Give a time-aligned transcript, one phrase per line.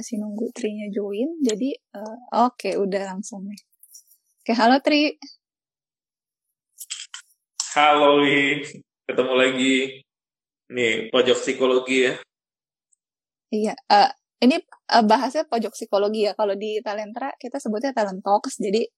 [0.00, 1.28] Masih nunggu Tri-nya join.
[1.44, 3.60] Jadi, uh, oke, okay, udah langsung nih.
[4.40, 5.12] Oke, halo Tri.
[7.76, 8.64] Halo, Wi.
[9.04, 10.00] Ketemu lagi.
[10.72, 12.16] Nih, pojok psikologi ya.
[13.52, 14.08] Iya, uh,
[14.40, 16.32] ini uh, bahasnya pojok psikologi ya.
[16.32, 18.56] Kalau di Talentra kita sebutnya talent talks.
[18.56, 18.88] Jadi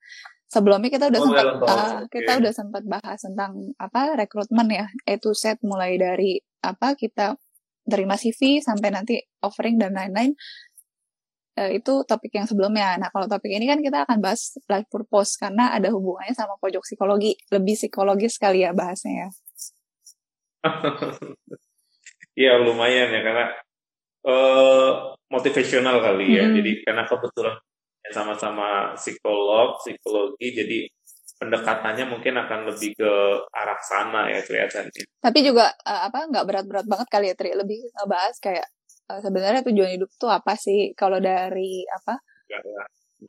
[0.46, 5.34] sebelumnya kita udah oh, sempat uh, kita udah sempat bahas tentang apa rekrutmen ya, itu
[5.34, 7.34] set mulai dari apa kita
[7.90, 10.38] terima CV sampai nanti offering dan lain-lain
[11.58, 12.96] uh, itu topik yang sebelumnya.
[12.96, 16.82] Nah, kalau topik ini kan kita akan bahas life purpose karena ada hubungannya sama pojok
[16.84, 19.28] psikologi, lebih psikologis sekali ya bahasnya ya.
[22.32, 23.44] Iya lumayan ya karena
[24.24, 26.48] uh, motivational kali ya.
[26.48, 26.56] Hmm.
[26.56, 27.60] Jadi karena kebetulan
[28.08, 30.78] sama-sama psikolog, psikologi, jadi
[31.36, 33.12] pendekatannya mungkin akan lebih ke
[33.50, 35.04] arah sana ya kelihatannya.
[35.20, 38.66] Tapi juga uh, apa nggak berat-berat banget kali ya Tri, lebih ngebahas kayak
[39.12, 42.16] uh, sebenarnya tujuan hidup tuh apa sih kalau dari apa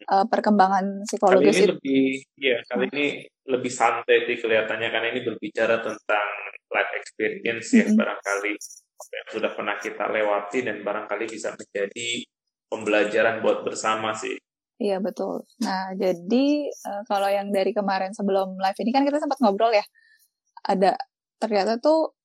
[0.10, 2.06] Uh, perkembangan psikologis kali ini lebih
[2.42, 3.06] ya kali ini
[3.46, 6.28] lebih santai sih kelihatannya karena ini berbicara tentang
[6.74, 8.00] life experience ya mm -hmm.
[8.02, 8.54] barangkali
[9.14, 12.26] yang sudah pernah kita lewati dan barangkali bisa menjadi
[12.74, 14.34] pembelajaran buat bersama sih.
[14.82, 15.46] Iya betul.
[15.62, 19.86] Nah jadi uh, kalau yang dari kemarin sebelum live ini kan kita sempat ngobrol ya,
[20.66, 20.98] ada
[21.38, 22.18] ternyata tuh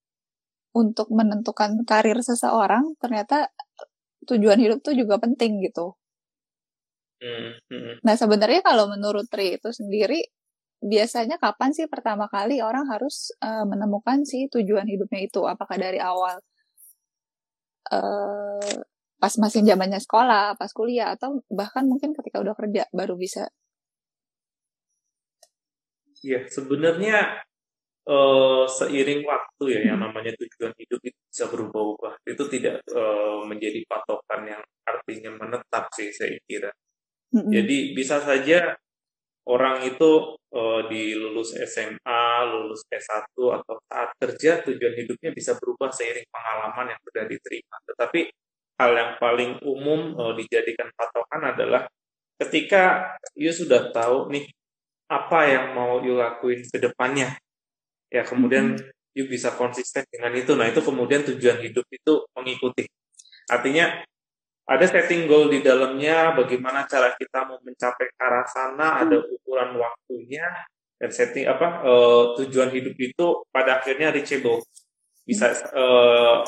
[0.78, 3.50] untuk menentukan karir seseorang ternyata
[4.30, 5.98] tujuan hidup tuh juga penting gitu.
[7.18, 7.94] Hmm, hmm.
[8.06, 10.22] Nah sebenarnya kalau menurut Tri itu sendiri
[10.78, 15.42] biasanya kapan sih pertama kali orang harus uh, menemukan si tujuan hidupnya itu?
[15.42, 16.38] Apakah dari awal
[17.90, 18.78] uh,
[19.18, 23.50] pas masih zamannya sekolah, pas kuliah, atau bahkan mungkin ketika udah kerja baru bisa?
[26.22, 27.42] Iya, sebenarnya
[28.08, 32.24] uh, seiring waktu ya, yang namanya tujuan hidup itu bisa berubah-ubah.
[32.24, 36.72] Itu tidak uh, menjadi patokan yang artinya menetap sih, saya kira.
[37.36, 37.52] Mm-hmm.
[37.52, 38.72] Jadi bisa saja
[39.48, 45.92] orang itu uh, di lulus SMA, lulus S1 atau saat kerja tujuan hidupnya bisa berubah
[45.92, 47.76] seiring pengalaman yang sudah diterima.
[47.84, 48.20] Tetapi
[48.80, 51.82] hal yang paling umum uh, dijadikan patokan adalah
[52.38, 54.46] ketika you sudah tahu nih
[55.10, 57.34] apa yang mau you lakuin ke depannya
[58.08, 59.16] ya kemudian mm-hmm.
[59.16, 62.84] you bisa konsisten dengan itu nah itu kemudian tujuan hidup itu mengikuti
[63.48, 64.04] artinya
[64.68, 69.34] ada setting goal di dalamnya bagaimana cara kita mau mencapai ke arah sana ada mm.
[69.40, 70.44] ukuran waktunya
[71.00, 74.60] dan setting apa uh, tujuan hidup itu pada akhirnya reachable
[75.24, 76.44] bisa uh,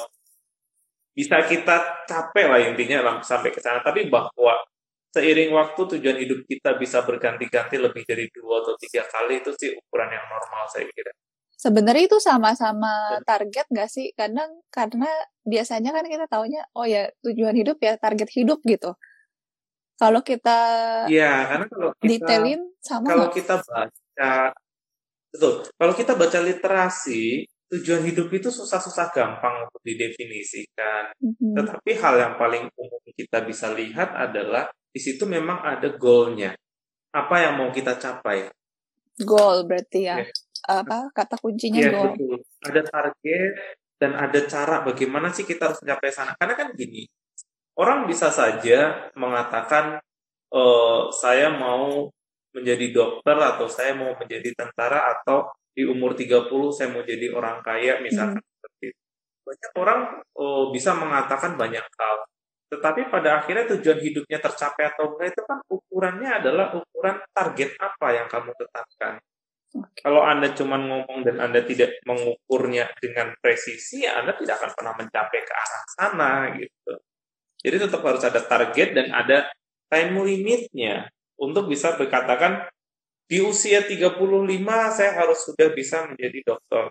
[1.13, 3.85] bisa kita capek lah intinya sampai ke sana.
[3.85, 4.57] Tapi bahwa
[5.13, 9.77] seiring waktu tujuan hidup kita bisa berganti-ganti lebih dari dua atau tiga kali itu sih
[9.77, 11.13] ukuran yang normal saya kira.
[11.61, 14.17] Sebenarnya itu sama-sama target gak sih?
[14.17, 15.13] Kadang karena
[15.45, 18.97] biasanya kan kita taunya oh ya tujuan hidup ya target hidup gitu.
[20.01, 20.59] Kalau kita
[21.13, 23.37] ya karena kalau kita detailin sama kalau gak?
[23.37, 24.33] kita baca
[25.29, 31.13] betul kalau kita baca literasi tujuan hidup itu susah-susah gampang untuk didefinisikan.
[31.21, 31.55] Mm-hmm.
[31.61, 36.57] Tetapi hal yang paling umum kita bisa lihat adalah di situ memang ada goalnya.
[37.13, 38.49] Apa yang mau kita capai?
[39.21, 40.25] Goal berarti ya.
[40.25, 40.33] Yeah.
[40.69, 42.13] Apa kata kuncinya yeah, goal?
[42.17, 42.37] Betul.
[42.67, 43.53] Ada target
[44.01, 46.33] dan ada cara bagaimana sih kita harus mencapai sana.
[46.41, 47.05] Karena kan gini,
[47.77, 50.01] orang bisa saja mengatakan
[50.49, 50.63] e,
[51.13, 52.09] saya mau
[52.51, 57.63] menjadi dokter atau saya mau menjadi tentara atau di umur 30 saya mau jadi orang
[57.63, 58.53] kaya misalkan hmm.
[58.59, 59.03] seperti itu.
[59.47, 60.01] Banyak orang
[60.37, 62.17] oh, bisa mengatakan banyak hal.
[62.71, 68.07] Tetapi pada akhirnya tujuan hidupnya tercapai atau enggak itu kan ukurannya adalah ukuran target apa
[68.15, 69.19] yang kamu tetapkan.
[69.71, 70.03] Okay.
[70.03, 74.95] Kalau Anda cuma ngomong dan Anda tidak mengukurnya dengan presisi, ya Anda tidak akan pernah
[74.99, 76.93] mencapai ke arah sana gitu.
[77.61, 79.47] Jadi tetap harus ada target dan ada
[79.87, 81.07] time limitnya
[81.39, 82.67] untuk bisa berkatakan
[83.31, 84.19] di usia 35
[84.91, 86.91] saya harus sudah bisa menjadi dokter.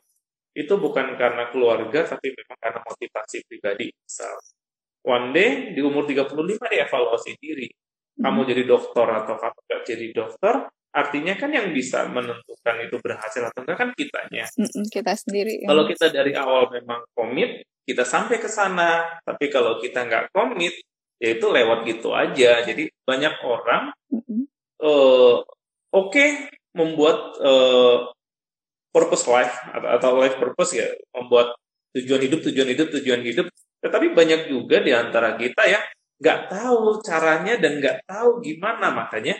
[0.55, 3.91] Itu bukan karena keluarga, tapi memang karena motivasi pribadi.
[3.91, 4.39] Misal,
[5.03, 6.31] one day di umur 35
[6.63, 7.67] dievaluasi diri.
[8.19, 8.49] Kamu hmm.
[8.55, 10.55] jadi dokter atau kamu tidak jadi dokter,
[10.89, 14.45] artinya kan yang bisa menentukan itu berhasil atau enggak kan kitanya.
[14.89, 15.65] Kita sendiri.
[15.65, 15.67] Ya.
[15.69, 19.21] Kalau kita dari awal memang komit, kita sampai ke sana.
[19.21, 20.73] Tapi kalau kita nggak komit,
[21.21, 22.65] ya itu lewat gitu aja.
[22.65, 23.93] Jadi banyak orang
[24.83, 25.43] uh,
[25.93, 28.09] oke okay, membuat uh,
[28.89, 31.53] purpose life atau, atau life purpose ya membuat
[31.93, 33.47] tujuan hidup tujuan hidup tujuan hidup
[33.79, 35.83] tetapi banyak juga di antara kita yang
[36.19, 39.39] nggak tahu caranya dan nggak tahu gimana makanya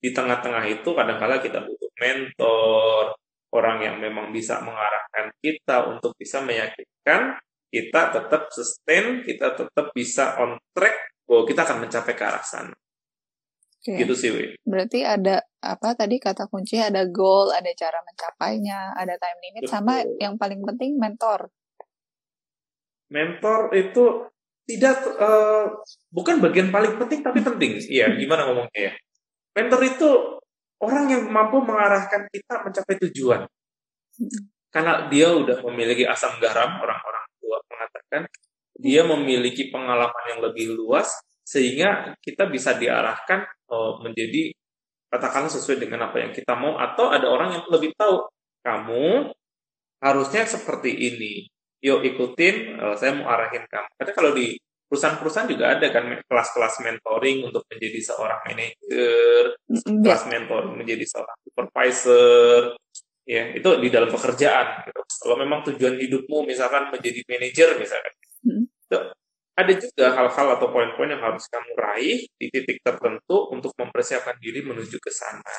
[0.00, 3.14] di tengah-tengah itu kadang-kala kita butuh mentor
[3.52, 7.36] orang yang memang bisa mengarahkan kita untuk bisa meyakinkan
[7.70, 12.74] kita tetap sustain kita tetap bisa on track bahwa kita akan mencapai ke arah sana.
[13.80, 14.04] Okay.
[14.04, 14.46] Gitu sih, Wi.
[14.60, 19.72] Berarti ada apa tadi kata kunci ada goal, ada cara mencapainya, ada time limit Betul.
[19.72, 21.48] sama yang paling penting mentor.
[23.08, 24.28] Mentor itu
[24.68, 25.80] tidak uh,
[26.12, 27.80] bukan bagian paling penting tapi penting.
[27.88, 28.94] Iya, gimana ngomongnya ya?
[29.56, 30.08] Mentor itu
[30.80, 33.40] orang yang mampu mengarahkan kita mencapai tujuan.
[34.70, 38.22] Karena dia udah memiliki asam garam, orang-orang tua mengatakan
[38.80, 41.10] dia memiliki pengalaman yang lebih luas
[41.44, 44.54] sehingga kita bisa diarahkan uh, menjadi
[45.10, 48.30] katakanlah sesuai dengan apa yang kita mau atau ada orang yang lebih tahu
[48.62, 49.34] kamu
[49.98, 51.50] harusnya seperti ini.
[51.82, 53.88] Yuk ikutin uh, saya mau arahin kamu.
[53.98, 54.54] Karena kalau di
[54.90, 59.44] perusahaan-perusahaan juga ada kan kelas-kelas mentoring untuk menjadi seorang manajer
[60.02, 62.74] kelas mentoring menjadi seorang supervisor
[63.22, 65.00] ya itu di dalam pekerjaan gitu.
[65.22, 68.64] kalau memang tujuan hidupmu misalkan menjadi manajer misalkan hmm.
[68.66, 68.98] itu
[69.54, 74.64] ada juga hal-hal atau poin-poin yang harus kamu raih di titik tertentu untuk mempersiapkan diri
[74.64, 75.56] menuju ke sana.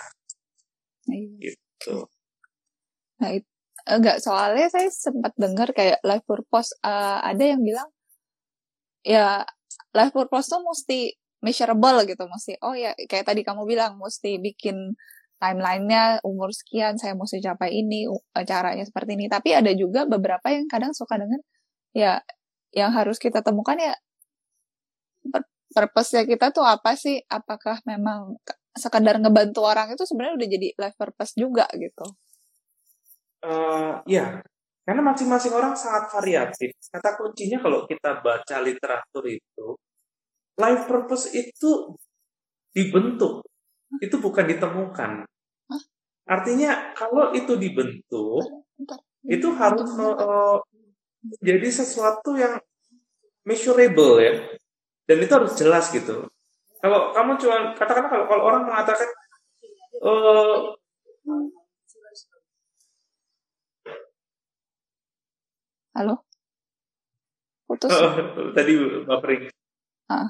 [1.06, 1.54] Iya.
[1.54, 2.10] Gitu.
[3.22, 3.50] Nah, itu
[3.86, 7.90] enggak soalnya saya sempat dengar kayak life purpose uh, ada yang bilang
[9.02, 9.44] ya
[9.96, 14.94] life purpose tuh mesti measurable gitu, mesti oh ya kayak tadi kamu bilang mesti bikin
[15.42, 18.06] timelinenya umur sekian saya mesti capai ini
[18.46, 19.26] caranya seperti ini.
[19.26, 21.42] Tapi ada juga beberapa yang kadang suka dengan
[21.98, 22.22] ya
[22.72, 23.98] yang harus kita temukan ya
[25.72, 27.20] purpose-nya kita tuh apa sih?
[27.26, 28.38] Apakah memang
[28.78, 32.06] sekadar ngebantu orang itu sebenarnya udah jadi life purpose juga gitu?
[33.42, 34.46] Uh, ya,
[34.92, 36.76] karena masing-masing orang sangat variatif.
[36.92, 39.80] Kata kuncinya kalau kita baca literatur itu,
[40.60, 41.96] life purpose itu
[42.76, 43.48] dibentuk,
[44.04, 45.24] itu bukan ditemukan.
[46.28, 48.68] Artinya kalau itu dibentuk,
[49.32, 50.60] itu harus uh,
[51.40, 52.60] jadi sesuatu yang
[53.48, 54.44] measurable ya.
[55.08, 56.28] Dan itu harus jelas gitu.
[56.84, 59.08] Kalau kamu cuma katakan kalau kalau orang mengatakan
[60.04, 60.76] uh,
[65.96, 66.24] halo
[67.68, 68.72] putus uh, tadi
[69.08, 69.48] buffering
[70.12, 70.30] ah.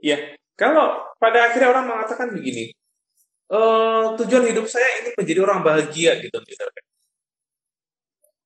[0.00, 0.16] ya
[0.56, 2.72] kalau pada akhirnya orang mengatakan begini
[3.52, 6.84] uh, tujuan hidup saya ini menjadi orang bahagia gitu misalkan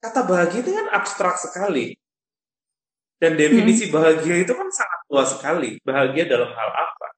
[0.05, 1.97] kata bahagia itu kan abstrak sekali.
[3.17, 3.95] Dan definisi hmm.
[3.95, 5.81] bahagia itu kan sangat luas sekali.
[5.81, 7.09] Bahagia dalam hal apa?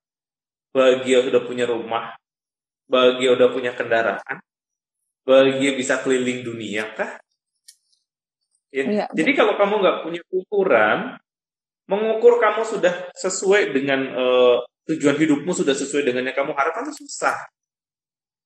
[0.70, 2.14] Bahagia sudah punya rumah,
[2.86, 4.38] bahagia udah punya kendaraan,
[5.24, 7.18] bahagia bisa keliling dunia kah?
[8.76, 8.84] Ya.
[8.84, 11.17] Ya, Jadi kalau kamu nggak punya ukuran,
[11.88, 17.08] mengukur kamu sudah sesuai dengan uh, tujuan hidupmu sudah sesuai dengan yang kamu harapkan itu
[17.08, 17.40] susah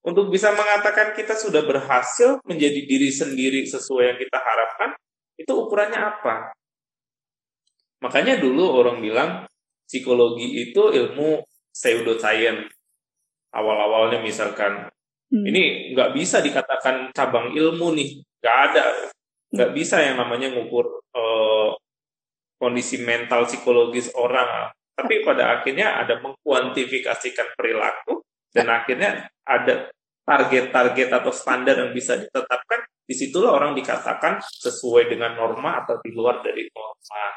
[0.00, 4.96] untuk bisa mengatakan kita sudah berhasil menjadi diri sendiri sesuai yang kita harapkan,
[5.36, 6.56] itu ukurannya apa?
[8.00, 9.44] Makanya dulu orang bilang
[9.84, 12.72] psikologi itu ilmu pseudoscience.
[13.52, 14.88] Awal-awalnya misalkan,
[15.28, 15.44] hmm.
[15.44, 18.84] ini nggak bisa dikatakan cabang ilmu nih, nggak ada,
[19.50, 21.74] nggak bisa yang namanya ngukur uh,
[22.60, 24.70] kondisi mental psikologis orang.
[24.94, 28.20] Tapi pada akhirnya ada mengkuantifikasikan perilaku
[28.52, 29.88] dan akhirnya ada
[30.28, 36.12] target-target atau standar yang bisa ditetapkan, di situlah orang dikatakan sesuai dengan norma atau di
[36.14, 37.34] luar dari norma.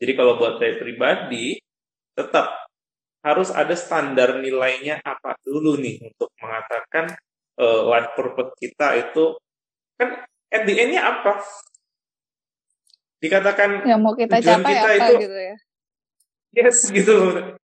[0.00, 1.54] Jadi kalau buat saya pribadi,
[2.16, 2.66] tetap
[3.22, 7.14] harus ada standar nilainya apa dulu nih untuk mengatakan
[7.62, 9.38] uh, life purpose kita itu
[9.94, 11.40] kan at the end-nya apa?
[13.24, 15.56] Dikatakan yang mau kita capai kita apa itu, gitu ya?
[16.52, 17.16] Yes gitu.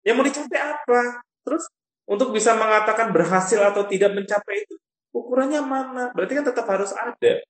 [0.05, 1.01] Yang mau dicapai apa?
[1.41, 1.65] Terus
[2.05, 4.77] untuk bisa mengatakan berhasil atau tidak mencapai itu
[5.15, 7.41] ukurannya mana berarti kan tetap harus ada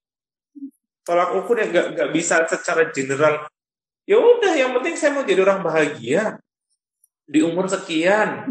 [1.02, 3.50] tolak ukur yang nggak nggak bisa secara general
[4.06, 6.38] ya udah yang penting saya mau jadi orang bahagia
[7.26, 8.46] di umur sekian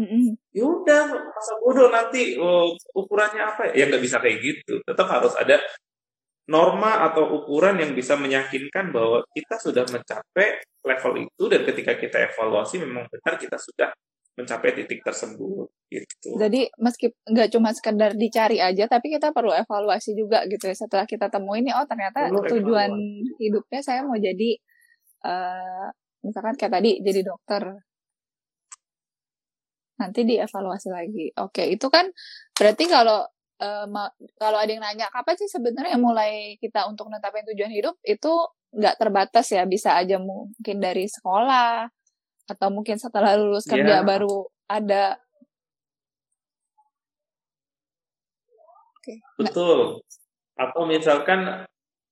[0.51, 3.83] ya udah masa bodoh nanti oh, ukurannya apa ya?
[3.83, 5.63] ya nggak bisa kayak gitu tetap harus ada
[6.45, 12.17] norma atau ukuran yang bisa meyakinkan bahwa kita sudah mencapai level itu dan ketika kita
[12.29, 13.89] evaluasi memang benar kita sudah
[14.35, 16.35] mencapai titik tersebut gitu.
[16.35, 20.75] Jadi meski nggak cuma sekedar dicari aja, tapi kita perlu evaluasi juga gitu ya.
[20.75, 23.39] Setelah kita temuin nih, oh ternyata perlu tujuan evaluasi.
[23.39, 24.59] hidupnya saya mau jadi,
[25.23, 25.87] uh,
[26.19, 27.63] misalkan kayak tadi jadi dokter.
[29.95, 31.25] Nanti dievaluasi lagi.
[31.39, 32.11] Oke, itu kan
[32.51, 33.23] berarti kalau
[33.61, 33.87] uh,
[34.39, 38.31] kalau ada yang nanya kapan sih sebenarnya mulai kita untuk menetapkan tujuan hidup itu
[38.75, 41.87] nggak terbatas ya, bisa aja mungkin dari sekolah
[42.45, 44.05] atau mungkin setelah lulus kerja yeah.
[44.05, 45.17] baru ada
[49.01, 49.17] okay.
[49.37, 50.05] betul
[50.53, 51.65] atau misalkan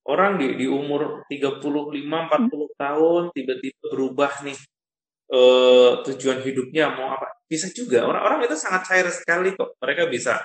[0.10, 2.66] orang di di umur 35 40 hmm.
[2.76, 4.58] tahun tiba-tiba berubah nih
[5.32, 10.42] uh, tujuan hidupnya mau apa bisa juga orang-orang itu sangat cair sekali kok mereka bisa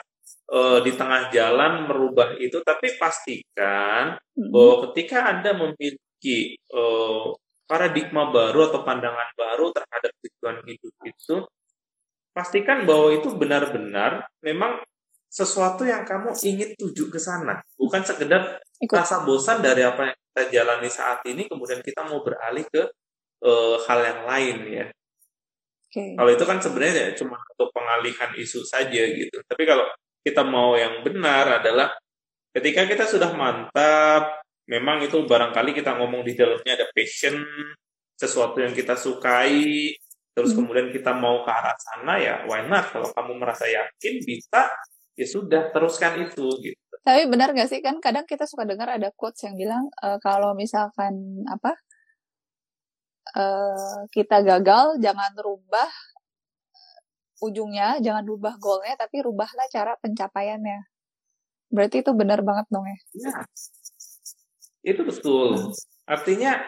[0.53, 4.51] uh, di tengah jalan merubah itu tapi pastikan hmm.
[4.51, 7.33] bahwa ketika anda memiliki uh,
[7.69, 11.37] paradigma baru atau pandangan baru terhadap tujuan hidup itu
[12.33, 14.81] pastikan bahwa itu benar-benar memang
[15.29, 18.97] sesuatu yang kamu ingin tuju ke sana bukan sekedar Ikut.
[18.97, 22.89] rasa bosan dari apa yang kita jalani saat ini kemudian kita mau beralih ke
[23.45, 24.87] uh, hal yang lain ya
[25.93, 26.17] okay.
[26.17, 29.85] kalau itu kan sebenarnya cuma untuk pengalihan isu saja gitu tapi kalau
[30.29, 31.97] kita mau yang benar adalah
[32.53, 37.41] ketika kita sudah mantap memang itu barangkali kita ngomong di dalamnya ada passion
[38.13, 39.97] sesuatu yang kita sukai
[40.37, 40.59] terus hmm.
[40.61, 44.69] kemudian kita mau ke arah sana ya why not kalau kamu merasa yakin bisa
[45.19, 46.79] ya sudah teruskan itu gitu.
[47.03, 50.55] Tapi benar gak sih kan kadang kita suka dengar ada quotes yang bilang uh, kalau
[50.55, 51.75] misalkan apa
[53.35, 55.91] uh, kita gagal jangan rubah
[57.43, 60.81] ujungnya, jangan rubah goalnya, tapi rubahlah cara pencapaiannya.
[61.69, 62.99] Berarti itu benar banget dong ya?
[63.15, 63.35] Ya,
[64.89, 65.75] itu betul.
[66.09, 66.65] Artinya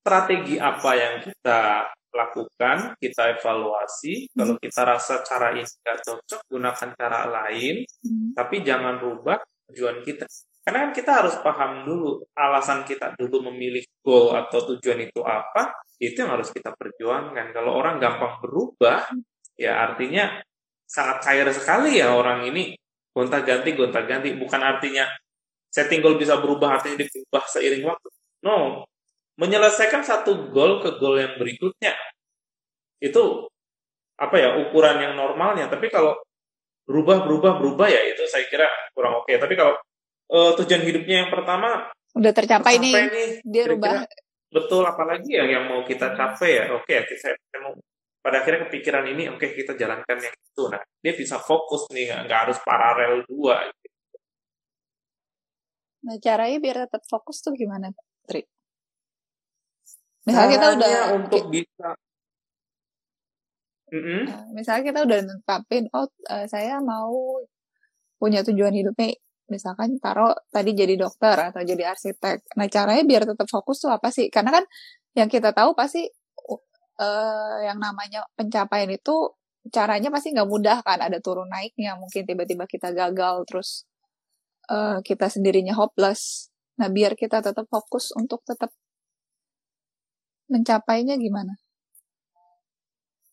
[0.00, 4.32] strategi apa yang kita lakukan, kita evaluasi.
[4.32, 4.36] Hmm.
[4.40, 7.84] Kalau kita rasa cara ini tidak cocok, gunakan cara lain.
[8.00, 8.32] Hmm.
[8.32, 10.24] Tapi jangan rubah tujuan kita.
[10.64, 15.72] Karena kan kita harus paham dulu alasan kita dulu memilih goal atau tujuan itu apa,
[15.96, 17.56] itu yang harus kita perjuangkan.
[17.56, 19.08] Kalau orang gampang berubah,
[19.58, 20.40] ya artinya
[20.88, 22.78] sangat cair sekali ya orang ini
[23.12, 24.38] gonta-ganti gonta-ganti.
[24.38, 25.04] Bukan artinya
[25.68, 28.08] setting goal bisa berubah artinya diubah seiring waktu.
[28.46, 28.86] No,
[29.38, 31.94] menyelesaikan satu gol ke gol yang berikutnya
[32.98, 33.46] itu
[34.18, 36.18] apa ya ukuran yang normalnya tapi kalau
[36.82, 39.38] berubah berubah berubah ya itu saya kira kurang oke okay.
[39.38, 39.78] tapi kalau
[40.34, 41.86] uh, tujuan hidupnya yang pertama
[42.18, 44.02] udah tercapai, nih, nih dia rubah
[44.50, 47.78] betul apalagi ya yang mau kita capai ya oke okay, saya, saya mau
[48.18, 52.12] pada akhirnya kepikiran ini oke okay, kita jalankan yang itu nah dia bisa fokus nih
[52.26, 53.88] nggak harus paralel dua gitu.
[56.04, 57.90] nah caranya biar tetap fokus tuh gimana
[58.28, 58.44] Tri?
[60.28, 61.88] Misalnya kita udah untuk bisa
[63.88, 64.52] mm-hmm.
[64.52, 67.40] misalnya kita udah netapin, oh uh, saya mau
[68.20, 69.16] punya tujuan hidupnya,
[69.48, 72.44] misalkan taruh tadi jadi dokter atau jadi arsitek.
[72.60, 74.28] Nah caranya biar tetap fokus tuh apa sih?
[74.28, 74.64] Karena kan
[75.16, 76.04] yang kita tahu pasti
[76.98, 79.32] uh, yang namanya pencapaian itu
[79.70, 81.96] caranya pasti nggak mudah kan, ada turun naiknya.
[81.98, 83.88] Mungkin tiba-tiba kita gagal terus
[84.70, 86.50] uh, kita sendirinya hopeless.
[86.78, 88.70] Nah biar kita tetap fokus untuk tetap
[90.48, 91.58] mencapainya gimana?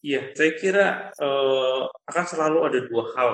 [0.05, 0.85] Iya, saya kira
[1.17, 3.29] uh, akan selalu ada dua hal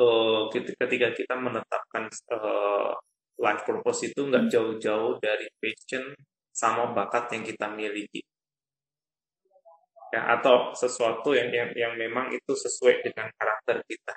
[0.00, 2.96] uh, ketika kita menetapkan uh,
[3.36, 4.52] life purpose itu nggak hmm.
[4.52, 6.16] jauh-jauh dari passion
[6.52, 8.24] sama bakat yang kita miliki.
[10.10, 14.14] Ya, atau sesuatu yang, yang yang memang itu sesuai dengan karakter kita.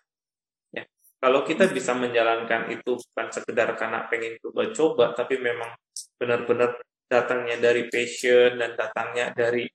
[0.73, 0.83] Ya,
[1.21, 5.69] kalau kita bisa menjalankan itu bukan sekedar karena pengen coba-coba, tapi memang
[6.17, 9.69] benar-benar datangnya dari passion dan datangnya dari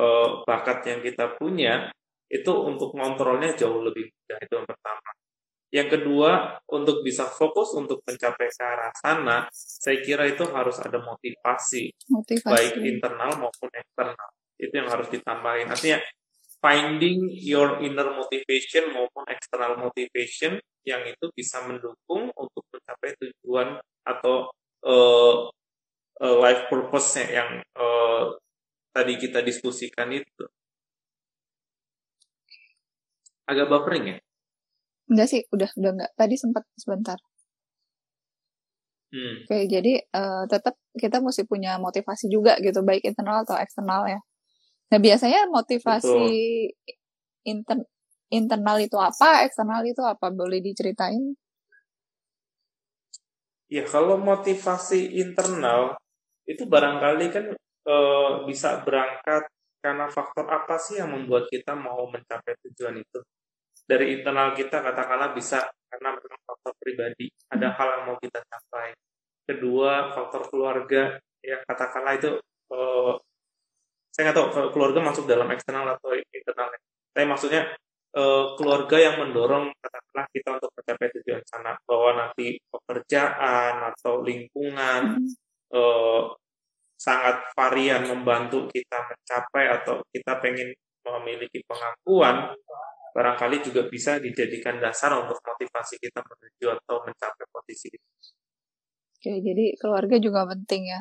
[0.00, 1.92] uh, bakat yang kita punya
[2.30, 5.10] itu untuk kontrolnya jauh lebih mudah itu yang pertama.
[5.70, 10.98] Yang kedua, untuk bisa fokus untuk mencapai ke arah sana, saya kira itu harus ada
[10.98, 12.50] motivasi, motivasi.
[12.50, 14.30] baik internal maupun eksternal.
[14.60, 15.72] Itu yang harus ditambahin.
[15.72, 15.98] Artinya,
[16.60, 24.52] finding your inner motivation maupun external motivation yang itu bisa mendukung untuk mencapai tujuan atau
[24.84, 25.48] uh,
[26.20, 28.36] uh, life purpose yang uh,
[28.92, 30.44] tadi kita diskusikan itu.
[33.48, 34.18] Agak bapering ya?
[35.10, 36.12] Enggak sih, udah udah enggak.
[36.14, 37.18] Tadi sempat sebentar.
[39.10, 39.42] Hmm.
[39.42, 44.20] Oke, jadi uh, tetap kita mesti punya motivasi juga gitu, baik internal atau eksternal ya.
[44.90, 46.18] Nah biasanya motivasi
[47.46, 47.78] inter
[48.30, 50.30] internal itu apa, eksternal itu apa?
[50.30, 51.34] Boleh diceritain?
[53.70, 55.94] Ya kalau motivasi internal
[56.42, 57.44] itu barangkali kan
[57.86, 57.96] e,
[58.50, 59.46] bisa berangkat
[59.78, 63.22] karena faktor apa sih yang membuat kita mau mencapai tujuan itu
[63.86, 68.90] dari internal kita katakanlah bisa karena memang faktor pribadi ada hal yang mau kita capai
[69.46, 72.30] kedua faktor keluarga ya katakanlah itu
[72.74, 72.78] e,
[74.20, 76.68] saya nggak tahu keluarga masuk dalam eksternal atau internal
[77.16, 77.72] tapi maksudnya
[78.12, 78.22] e,
[78.60, 85.24] keluarga yang mendorong katakanlah kita untuk mencapai tujuan sana bahwa nanti pekerjaan atau lingkungan
[85.74, 86.22] uh,
[87.00, 90.68] sangat varian membantu kita mencapai atau kita pengen
[91.00, 92.52] memiliki pengakuan,
[93.16, 98.08] barangkali juga bisa dijadikan dasar untuk motivasi kita menuju atau mencapai posisi itu.
[99.20, 101.00] Oke, jadi keluarga juga penting ya.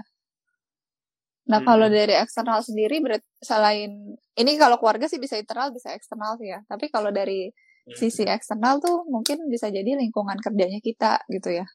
[1.49, 3.01] Nah, kalau dari eksternal sendiri
[3.41, 6.61] selain ini kalau keluarga sih bisa internal, bisa eksternal sih ya.
[6.69, 7.97] Tapi kalau dari hmm.
[7.97, 11.65] sisi eksternal tuh mungkin bisa jadi lingkungan kerjanya kita gitu ya.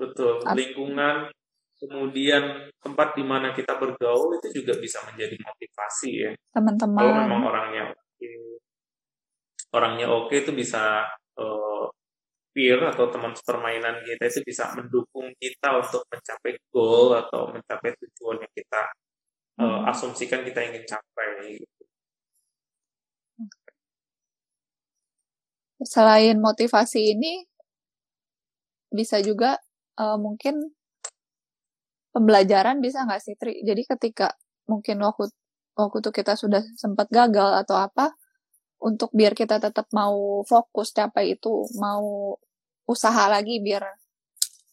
[0.00, 1.28] Betul, lingkungan
[1.76, 6.30] kemudian tempat di mana kita bergaul itu juga bisa menjadi motivasi ya.
[6.56, 7.04] Teman-teman.
[7.04, 7.84] Kalau memang orangnya
[9.72, 11.08] orangnya oke itu bisa
[11.40, 11.84] uh,
[12.52, 18.44] peer atau teman permainan kita itu bisa mendukung kita untuk mencapai goal atau mencapai tujuan
[18.44, 18.82] yang kita
[19.58, 19.90] uh, hmm.
[19.90, 21.56] asumsikan kita ingin capai.
[21.56, 21.82] Gitu.
[25.82, 27.42] Selain motivasi ini,
[28.92, 29.58] bisa juga
[29.98, 30.70] uh, mungkin
[32.12, 33.64] pembelajaran bisa nggak sih Tri?
[33.64, 34.36] Jadi ketika
[34.68, 35.32] mungkin waktu
[35.74, 38.12] waktu itu kita sudah sempat gagal atau apa,
[38.82, 42.34] untuk biar kita tetap mau fokus capai itu, mau
[42.84, 43.86] usaha lagi biar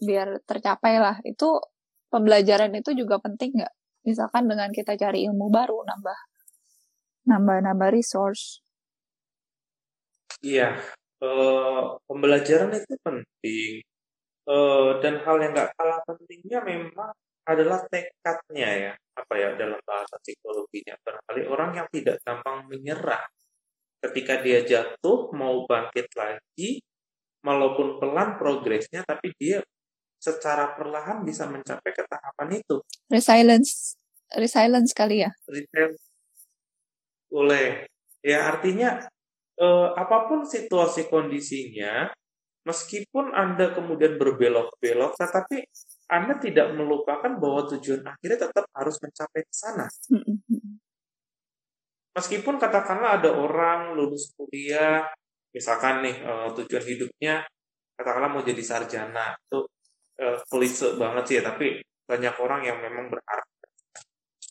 [0.01, 1.16] biar tercapai lah.
[1.22, 1.62] Itu
[2.10, 3.74] pembelajaran itu juga penting nggak?
[4.10, 6.20] Misalkan dengan kita cari ilmu baru, nambah
[7.30, 8.66] nambah nambah resource.
[10.42, 10.74] Iya,
[11.22, 13.86] uh, pembelajaran itu penting.
[14.50, 17.13] Uh, dan hal yang nggak kalah pentingnya memang
[17.46, 23.25] adalah tekadnya ya apa ya dalam bahasa psikologinya barangkali orang yang tidak gampang menyerah
[24.00, 26.79] ketika dia jatuh mau bangkit lagi
[27.44, 29.60] walaupun pelan progresnya tapi dia
[30.20, 32.84] secara perlahan bisa mencapai ke tahapan itu.
[33.08, 33.96] Resilience
[34.36, 35.32] resilience kali ya?
[35.48, 36.03] Resilience.
[37.32, 37.88] Boleh.
[38.20, 39.08] Ya artinya
[39.56, 42.12] eh, apa pun situasi kondisinya
[42.68, 45.63] meskipun anda kemudian berbelok-belok tetapi
[46.12, 49.86] anda tidak melupakan bahwa tujuan akhirnya tetap harus mencapai ke sana
[52.19, 55.08] meskipun katakanlah ada orang lulus kuliah,
[55.55, 57.47] misalkan nih uh, tujuan hidupnya
[57.95, 59.63] katakanlah mau jadi sarjana, itu
[60.19, 63.47] uh, klise banget sih ya, tapi banyak orang yang memang berharap.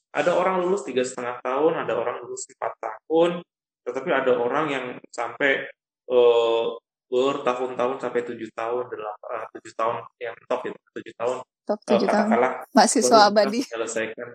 [0.09, 3.45] Ada orang lulus tiga setengah tahun, ada orang lulus empat tahun,
[3.85, 5.69] tetapi ada orang yang sampai
[6.09, 6.73] uh,
[7.09, 11.37] bertahun-tahun sampai tujuh tahun, delapan tujuh tahun yang top itu tujuh tahun.
[11.69, 12.29] Top tujuh tahun.
[12.73, 13.61] Mahasiswa abadi.
[13.69, 14.29] Menyelesaikan.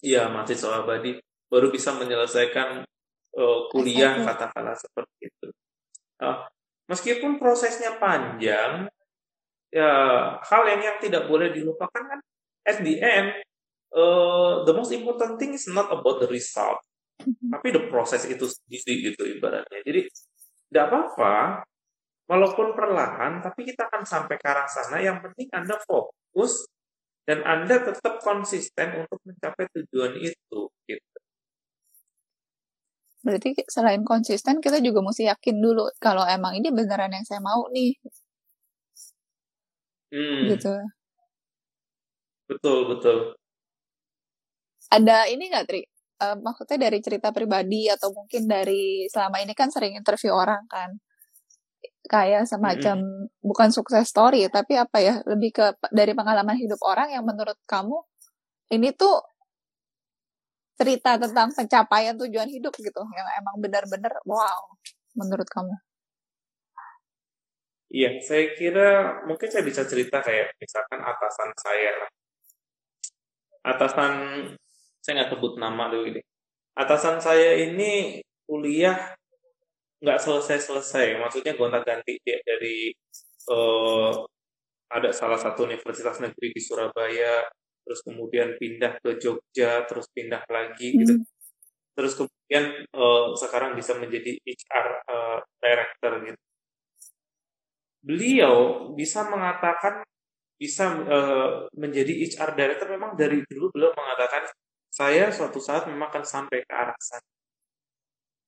[0.00, 1.18] Iya, mahasiswa abadi
[1.50, 2.86] baru bisa menyelesaikan
[3.34, 5.48] uh, kuliah katakanlah seperti itu.
[6.22, 6.46] Uh,
[6.86, 8.86] meskipun prosesnya panjang,
[9.74, 9.92] ya
[10.38, 12.20] hal yang yang tidak boleh dilupakan kan
[12.66, 13.34] at the end
[13.94, 16.78] uh, the most important thing is not about the result,
[17.22, 17.50] mm-hmm.
[17.50, 19.82] tapi the process itu sendiri gitu ibaratnya.
[19.82, 20.06] Jadi
[20.70, 21.66] tidak apa-apa,
[22.30, 25.02] walaupun perlahan, tapi kita akan sampai ke arah sana.
[25.02, 26.70] Yang penting Anda fokus
[27.26, 30.70] dan Anda tetap konsisten untuk mencapai tujuan itu.
[33.20, 37.68] Berarti selain konsisten, kita juga mesti yakin dulu kalau emang ini beneran yang saya mau
[37.68, 37.92] nih.
[40.10, 40.48] Hmm.
[40.50, 40.74] Gitu.
[42.50, 43.18] Betul, betul.
[44.90, 45.82] Ada ini nggak, Tri?
[46.20, 50.98] Uh, maksudnya dari cerita pribadi atau mungkin dari selama ini kan sering interview orang kan?
[52.10, 53.44] Kayak semacam hmm.
[53.44, 58.02] bukan sukses story, tapi apa ya, lebih ke dari pengalaman hidup orang yang menurut kamu
[58.74, 59.22] ini tuh
[60.80, 64.72] cerita tentang pencapaian tujuan hidup gitu yang emang benar-benar wow
[65.12, 65.76] menurut kamu?
[67.90, 72.08] Iya, saya kira mungkin saya bisa cerita kayak misalkan atasan saya
[73.60, 74.12] Atasan
[75.04, 76.22] saya nggak sebut nama dulu ini.
[76.72, 79.12] Atasan saya ini kuliah
[80.00, 82.88] nggak selesai-selesai, maksudnya gonta-ganti dia dari
[83.52, 84.24] uh,
[84.88, 87.44] ada salah satu universitas negeri di Surabaya
[87.90, 91.18] terus kemudian pindah ke Jogja, terus pindah lagi gitu.
[91.18, 91.26] Hmm.
[91.98, 96.40] Terus kemudian uh, sekarang bisa menjadi HR uh, eh, director gitu.
[97.98, 98.56] Beliau
[98.94, 100.06] bisa mengatakan
[100.54, 104.46] bisa uh, menjadi HR director memang dari dulu beliau mengatakan
[104.86, 107.26] saya suatu saat memang akan sampai ke arah sana.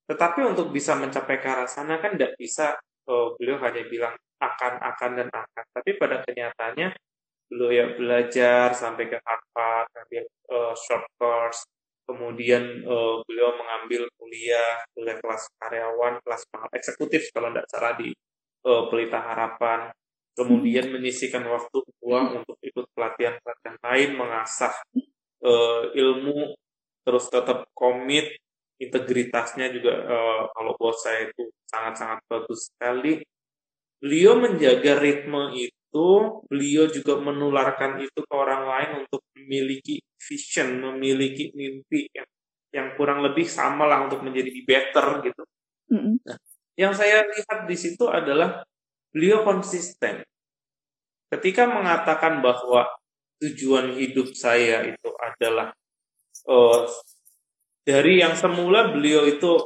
[0.07, 2.79] Tetapi untuk bisa mencapai ke arah sana kan tidak bisa
[3.11, 5.65] uh, beliau hanya bilang akan akan dan akan.
[5.67, 6.95] Tapi pada kenyataannya
[7.53, 11.69] beliau ya belajar sampai ke Harvard, ambil uh, short course,
[12.09, 18.09] kemudian uh, beliau mengambil kuliah, kuliah kelas karyawan, kelas eksekutif kalau tidak salah di
[18.65, 19.93] uh, Pelita Harapan,
[20.33, 24.73] kemudian menyisikan waktu uang untuk ikut pelatihan-pelatihan lain, mengasah
[25.45, 26.57] uh, ilmu,
[27.05, 28.33] terus tetap komit,
[28.81, 33.21] integritasnya juga uh, kalau buat saya itu sangat-sangat bagus sekali.
[34.03, 36.09] Beliau menjaga ritme itu
[36.51, 42.27] beliau juga menularkan itu ke orang lain untuk memiliki vision, memiliki mimpi yang,
[42.75, 45.43] yang kurang lebih sama lah untuk menjadi better gitu.
[45.95, 46.15] Mm-hmm.
[46.27, 46.38] Nah,
[46.75, 48.67] yang saya lihat di situ adalah
[49.15, 50.25] beliau konsisten.
[51.31, 52.88] Ketika mengatakan bahwa
[53.38, 55.71] tujuan hidup saya itu adalah
[56.51, 56.88] uh,
[57.83, 59.59] dari yang semula beliau itu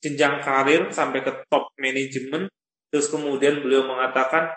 [0.00, 2.48] jenjang karir sampai ke top manajemen,
[2.90, 4.54] terus kemudian beliau mengatakan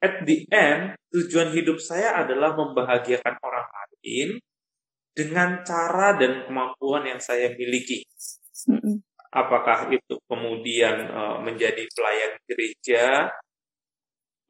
[0.00, 4.28] at the end tujuan hidup saya adalah membahagiakan orang lain
[5.14, 8.02] dengan cara dan kemampuan yang saya miliki.
[9.30, 13.30] Apakah itu kemudian uh, menjadi pelayan gereja,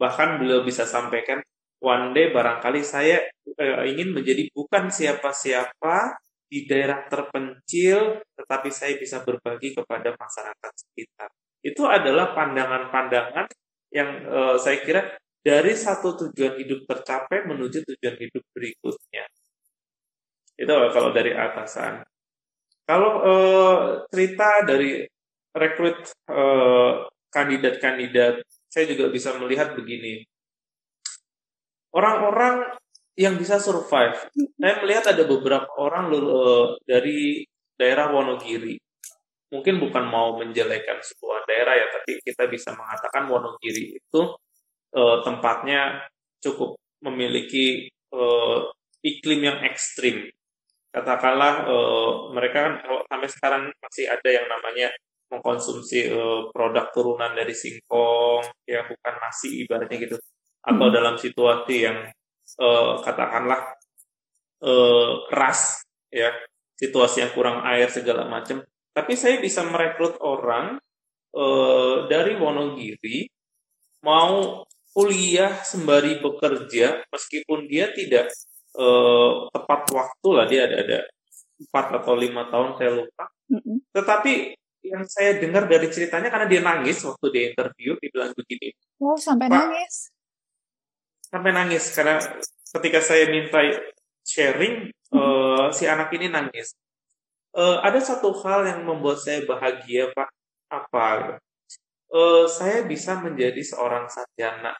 [0.01, 1.40] bahkan beliau bisa sampaikan
[1.85, 3.20] one day barangkali saya
[3.61, 6.16] uh, ingin menjadi bukan siapa-siapa
[6.49, 11.29] di daerah terpencil, tetapi saya bisa berbagi kepada masyarakat sekitar.
[11.64, 13.48] Itu adalah pandangan-pandangan
[13.88, 19.24] yang uh, saya kira dari satu tujuan hidup tercapai menuju tujuan hidup berikutnya.
[20.61, 22.05] Itu kalau dari atasan.
[22.85, 25.09] Kalau uh, cerita dari
[25.57, 30.20] rekrut uh, kandidat-kandidat, saya juga bisa melihat begini
[31.94, 32.74] orang-orang
[33.14, 34.18] yang bisa survive.
[34.35, 36.11] Saya melihat ada beberapa orang
[36.83, 37.46] dari
[37.79, 38.74] daerah Wonogiri.
[39.52, 44.22] Mungkin bukan mau menjelekan sebuah daerah ya, tapi kita bisa mengatakan Wonogiri itu
[44.96, 46.09] uh, tempatnya
[46.40, 48.68] cukup memiliki uh,
[49.04, 50.26] iklim yang ekstrim.
[50.90, 54.88] Katakanlah uh, mereka kan kalau sampai sekarang masih ada yang namanya
[55.30, 60.16] mengkonsumsi uh, produk turunan dari singkong, ya bukan nasi ibaratnya gitu
[60.64, 60.96] atau hmm.
[60.96, 61.98] dalam situasi yang
[62.59, 63.76] uh, katakanlah
[64.64, 66.33] uh, keras ya
[66.80, 70.78] situasi yang kurang air segala macam tapi saya bisa merekrut orang
[71.35, 73.26] uh, dari Wonogiri
[74.07, 74.62] mau
[74.94, 78.30] kuliah sembari bekerja meskipun dia tidak
[78.78, 80.98] uh, tepat waktu lah dia ada ada
[81.59, 83.76] empat atau lima tahun saya lupa mm-hmm.
[83.90, 84.33] tetapi
[84.85, 88.70] yang saya dengar dari ceritanya karena dia nangis waktu dia interview dibilang begini
[89.02, 90.14] oh sampai nangis
[91.26, 92.22] sampai nangis karena
[92.70, 93.59] ketika saya minta
[94.24, 96.74] sharing uh, si anak ini nangis.
[97.55, 100.27] Uh, ada satu hal yang membuat saya bahagia pak
[100.75, 101.38] apa?
[102.11, 104.75] Uh, saya bisa menjadi seorang sarjana.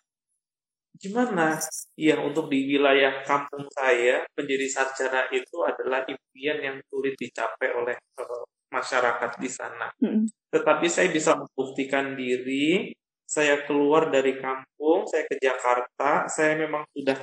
[0.99, 1.59] Gimana?
[1.95, 7.95] Ya untuk di wilayah kampung saya menjadi sarjana itu adalah impian yang sulit dicapai oleh
[8.19, 8.43] uh,
[8.75, 9.95] masyarakat di sana.
[10.03, 10.27] Mm.
[10.51, 12.91] Tetapi saya bisa membuktikan diri
[13.25, 17.19] saya keluar dari kampung, saya ke Jakarta, saya memang sudah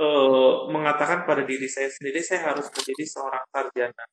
[0.00, 4.04] uh, mengatakan pada diri saya sendiri saya harus menjadi seorang sarjana.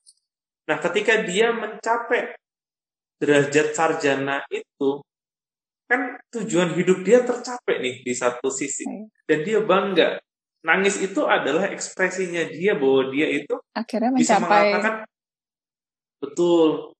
[0.69, 2.37] Nah, ketika dia mencapai
[3.21, 5.01] derajat sarjana itu,
[5.89, 8.85] kan tujuan hidup dia tercapai nih di satu sisi,
[9.27, 10.21] dan dia bangga.
[10.61, 14.93] Nangis itu adalah ekspresinya dia bahwa dia itu akhirnya mencapai bisa mengatakan
[16.21, 16.93] betul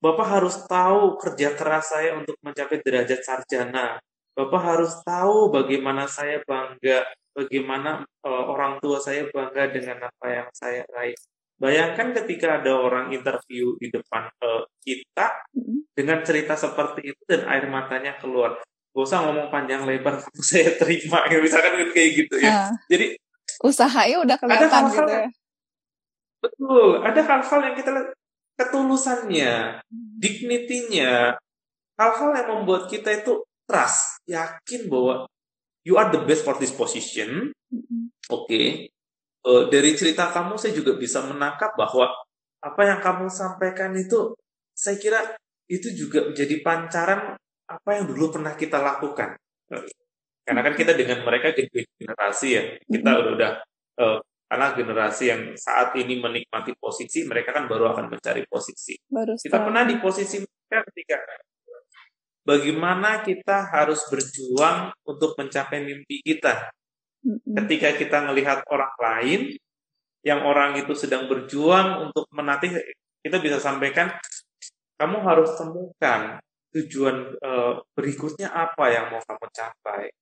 [0.00, 4.00] Bapak harus tahu kerja keras saya untuk mencapai derajat sarjana.
[4.32, 7.04] Bapak harus tahu bagaimana saya bangga,
[7.36, 11.20] bagaimana uh, orang tua saya bangga dengan apa yang saya raih.
[11.60, 15.44] Bayangkan ketika ada orang interview di depan uh, kita
[15.92, 18.56] dengan cerita seperti itu dan air matanya keluar.
[18.90, 21.28] Gak usah ngomong panjang lebar, saya terima.
[21.28, 22.64] Misalkan kayak gitu ya.
[22.64, 23.06] Uh, Jadi
[23.60, 25.28] usahanya udah kelihatan ada hal -hal, gitu ya.
[26.40, 27.90] Betul, ada hal-hal yang kita
[28.56, 29.84] ketulusannya,
[30.16, 31.36] dignity-nya,
[32.00, 35.28] hal-hal yang membuat kita itu trust, yakin bahwa
[35.84, 37.52] you are the best for this position.
[38.32, 38.64] Oke, okay.
[39.46, 42.10] Uh, dari cerita kamu saya juga bisa menangkap bahwa
[42.60, 44.36] apa yang kamu sampaikan itu,
[44.76, 45.20] saya kira
[45.70, 47.36] itu juga menjadi pancaran
[47.70, 49.38] apa yang dulu pernah kita lakukan.
[50.44, 53.52] Karena kan kita dengan mereka generasi ya, kita udah udah
[54.02, 54.18] uh,
[54.50, 58.98] karena generasi yang saat ini menikmati posisi, mereka kan baru akan mencari posisi.
[59.06, 61.16] Baru kita pernah di posisi mereka ketika
[62.42, 66.66] bagaimana kita harus berjuang untuk mencapai mimpi kita.
[67.26, 69.40] Ketika kita melihat orang lain,
[70.24, 72.72] yang orang itu sedang berjuang untuk menanti,
[73.20, 74.12] kita bisa sampaikan,
[74.96, 80.12] kamu harus temukan tujuan uh, berikutnya apa yang mau kamu capai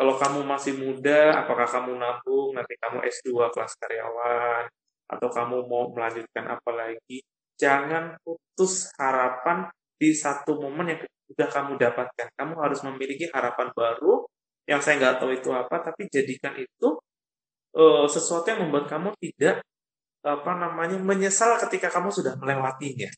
[0.00, 4.64] kalau kamu masih muda, apakah kamu nabung, nanti kamu S2 kelas karyawan,
[5.12, 7.20] atau kamu mau melanjutkan apa lagi,
[7.60, 9.68] jangan putus harapan
[10.00, 12.32] di satu momen yang sudah kamu dapatkan.
[12.32, 14.24] Kamu harus memiliki harapan baru,
[14.70, 16.94] yang saya nggak tahu itu apa, tapi jadikan itu
[17.74, 19.66] uh, sesuatu yang membuat kamu tidak
[20.22, 23.10] apa namanya menyesal ketika kamu sudah melewatinya.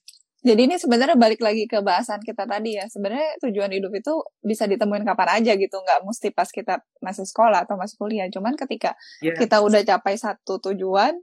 [0.43, 2.83] Jadi ini sebenarnya balik lagi ke bahasan kita tadi ya.
[2.91, 4.11] Sebenarnya tujuan hidup itu
[4.43, 8.27] bisa ditemuin kapan aja gitu, nggak mesti pas kita masih sekolah atau masih kuliah.
[8.27, 9.39] Cuman ketika yeah.
[9.39, 11.15] kita udah capai satu tujuan,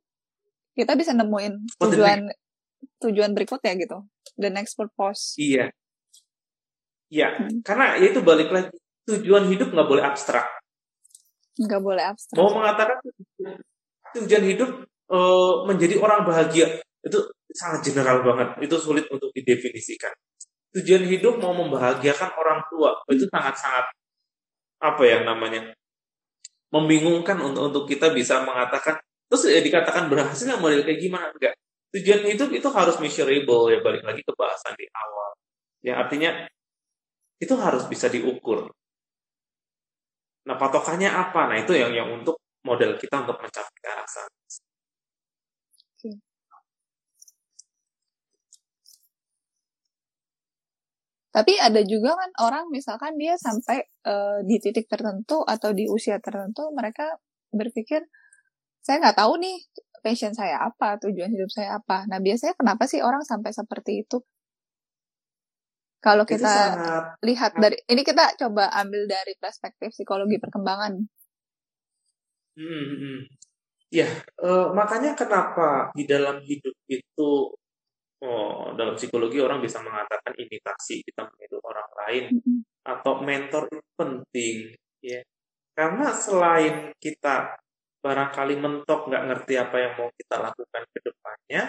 [0.77, 1.51] kita bisa nemuin
[1.83, 2.31] tujuan
[3.03, 4.07] tujuan berikutnya gitu.
[4.39, 5.35] The next purpose.
[5.35, 5.73] Iya.
[7.09, 7.65] Iya, hmm.
[7.65, 8.69] karena ya itu balik lagi
[9.09, 10.45] tujuan hidup nggak boleh abstrak.
[11.57, 12.37] Nggak boleh abstrak.
[12.37, 12.97] Mau mengatakan
[14.15, 14.69] tujuan hidup
[15.09, 17.19] uh, menjadi orang bahagia itu
[17.51, 18.69] sangat general banget.
[18.69, 20.13] Itu sulit untuk didefinisikan.
[20.77, 23.89] Tujuan hidup mau membahagiakan orang tua itu sangat-sangat
[24.79, 25.75] apa ya namanya
[26.71, 28.95] membingungkan untuk untuk kita bisa mengatakan
[29.27, 31.53] terus ya dikatakan berhasil model kayak gimana enggak
[31.91, 35.29] tujuan hidup itu harus measurable ya balik lagi ke bahasan di awal
[35.83, 36.47] ya artinya
[37.41, 38.71] itu harus bisa diukur
[40.47, 44.39] nah patokannya apa nah itu yang yang untuk model kita untuk mencapai ke arah sana
[51.29, 56.17] Tapi ada juga kan orang misalkan dia sampai uh, di titik tertentu atau di usia
[56.17, 57.05] tertentu mereka
[57.53, 58.01] berpikir
[58.81, 59.57] saya nggak tahu nih
[60.01, 62.07] passion saya apa, tujuan hidup saya apa.
[62.09, 64.17] Nah biasanya kenapa sih orang sampai seperti itu?
[65.99, 67.03] Kalau kita sangat...
[67.27, 70.95] lihat dari ini kita coba ambil dari perspektif psikologi perkembangan.
[72.55, 72.97] Hmm, hmm.
[72.99, 73.19] hmm.
[73.89, 74.05] Ya,
[74.45, 77.51] uh, makanya kenapa di dalam hidup itu
[78.23, 82.59] oh, dalam psikologi orang bisa mengatakan imitasi kita meniru orang lain mm-hmm.
[82.83, 84.57] atau mentor itu penting
[84.99, 85.21] ya
[85.75, 87.55] karena selain kita
[87.99, 91.63] barangkali mentok nggak ngerti apa yang mau kita lakukan ke depannya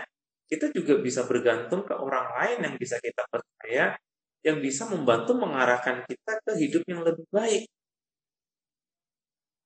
[0.50, 3.94] kita juga bisa bergantung ke orang lain yang bisa kita percaya
[4.40, 7.68] yang bisa membantu mengarahkan kita ke hidup yang lebih baik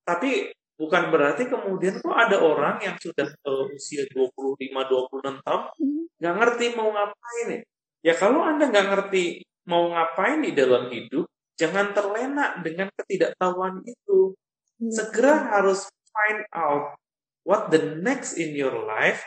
[0.05, 6.03] tapi bukan berarti kemudian kok ada orang yang sudah uh, usia 25 26 tahun hmm.
[6.21, 7.61] nggak ngerti mau ngapain ya.
[8.05, 11.25] Ya kalau Anda nggak ngerti mau ngapain di dalam hidup,
[11.57, 14.37] jangan terlena dengan ketidaktahuan itu.
[14.77, 14.93] Hmm.
[14.93, 17.01] Segera harus find out
[17.49, 19.25] what the next in your life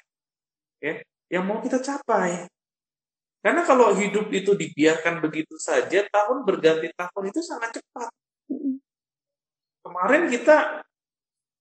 [0.78, 1.02] ya
[1.34, 2.46] yang mau kita capai.
[3.48, 8.12] Karena kalau hidup itu dibiarkan begitu saja, tahun berganti tahun itu sangat cepat.
[9.88, 10.84] Kemarin kita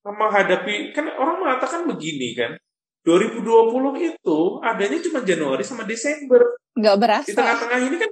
[0.03, 2.59] menghadapi kan orang mengatakan begini kan
[3.07, 3.39] 2020
[4.03, 6.59] itu adanya cuma Januari sama Desember.
[6.75, 7.29] Nggak berasa.
[7.31, 8.11] Di tengah-tengah ini kan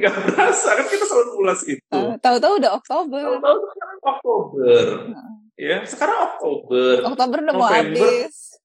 [0.00, 2.00] nggak berasa kan kita selalu ulas itu.
[2.24, 3.20] Tahu-tahu udah Oktober.
[3.20, 4.84] Tahu-tahu sekarang Oktober.
[5.12, 5.36] Uh.
[5.60, 6.92] ya sekarang Oktober.
[7.04, 8.56] Oktober udah mau habis.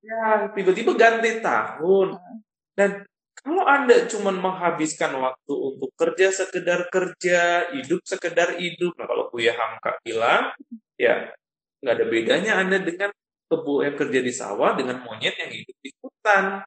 [0.00, 2.16] Ya tiba-tiba ganti tahun.
[2.16, 2.36] Uh.
[2.72, 3.04] dan
[3.42, 9.54] kalau anda cuma menghabiskan waktu untuk kerja sekedar kerja hidup sekedar hidup nah kalau Buya
[9.54, 10.54] Hamka bilang
[10.94, 11.34] ya
[11.82, 13.10] nggak ada bedanya Anda dengan
[13.50, 16.62] kebu yang kerja di sawah dengan monyet yang hidup di hutan.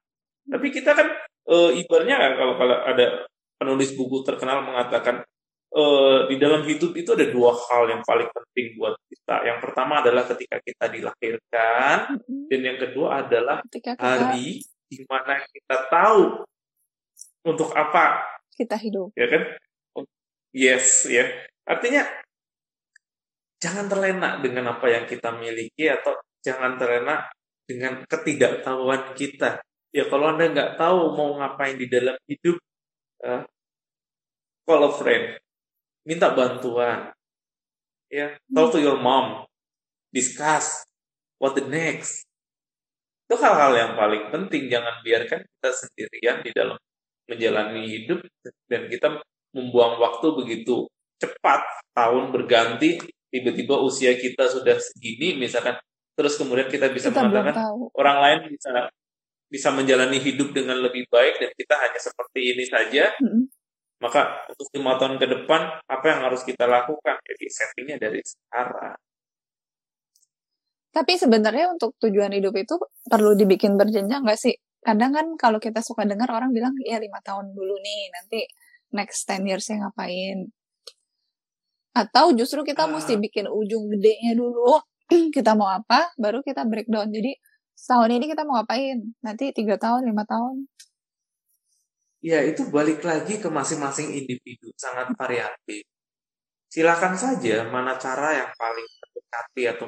[0.46, 1.08] Tapi kita kan
[1.50, 3.26] e, ibarnya kalau kalau ada
[3.58, 5.26] penulis buku terkenal mengatakan
[5.72, 5.84] e,
[6.30, 9.36] di dalam hidup itu ada dua hal yang paling penting buat kita.
[9.50, 12.46] Yang pertama adalah ketika kita dilahirkan mm-hmm.
[12.52, 14.06] dan yang kedua adalah ketika kita...
[14.06, 16.46] hari di mana kita tahu
[17.46, 18.26] untuk apa
[18.58, 19.14] kita hidup.
[19.14, 19.44] Ya kan?
[20.56, 21.28] Yes, ya.
[21.68, 22.08] Artinya
[23.62, 27.28] jangan terlena dengan apa yang kita miliki atau jangan terlena
[27.66, 29.62] dengan ketidaktahuan kita.
[29.96, 32.58] Ya kalau Anda nggak tahu mau ngapain di dalam hidup,
[33.24, 33.44] uh,
[34.68, 35.40] call a friend,
[36.04, 37.12] minta bantuan.
[38.14, 39.50] Ya, talk to your mom,
[40.14, 40.86] discuss
[41.42, 42.24] what the next.
[43.26, 44.70] Itu hal-hal yang paling penting.
[44.70, 46.78] Jangan biarkan kita sendirian di dalam
[47.26, 48.22] menjalani hidup
[48.70, 49.22] dan kita
[49.56, 50.86] membuang waktu begitu
[51.18, 51.64] cepat.
[51.96, 53.00] Tahun berganti,
[53.36, 55.76] tiba-tiba usia kita sudah segini misalkan
[56.16, 58.88] terus kemudian kita bisa kita mengatakan orang lain bisa
[59.52, 63.44] bisa menjalani hidup dengan lebih baik dan kita hanya seperti ini saja mm-hmm.
[64.00, 68.96] maka untuk lima tahun ke depan apa yang harus kita lakukan jadi settingnya dari sekarang
[70.96, 72.80] tapi sebenarnya untuk tujuan hidup itu
[73.12, 77.18] perlu dibikin berjenjang nggak sih kadang kan kalau kita suka dengar orang bilang ya lima
[77.26, 78.40] tahun dulu nih nanti
[78.94, 80.54] next ten yearsnya ngapain
[81.96, 84.84] atau justru kita uh, mesti bikin ujung gedenya dulu.
[85.36, 87.08] kita mau apa, baru kita breakdown.
[87.08, 87.32] Jadi
[87.72, 89.00] setahun ini kita mau ngapain?
[89.24, 90.68] Nanti tiga tahun, lima tahun.
[92.20, 95.88] Ya itu balik lagi ke masing-masing individu, sangat variatif.
[96.68, 99.88] Silakan saja mana cara yang paling mendekati atau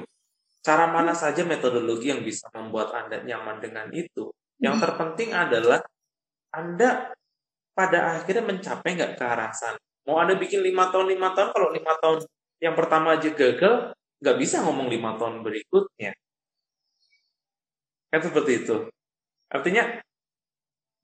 [0.63, 4.31] cara mana saja metodologi yang bisa membuat Anda nyaman dengan itu.
[4.57, 4.83] Yang hmm.
[4.83, 5.79] terpenting adalah
[6.53, 7.13] Anda
[7.77, 9.77] pada akhirnya mencapai nggak ke arah sana.
[10.09, 12.25] Mau Anda bikin lima tahun, lima tahun, kalau lima tahun
[12.57, 16.17] yang pertama aja gagal, nggak bisa ngomong lima tahun berikutnya.
[18.09, 18.89] Kan seperti itu.
[19.53, 20.01] Artinya,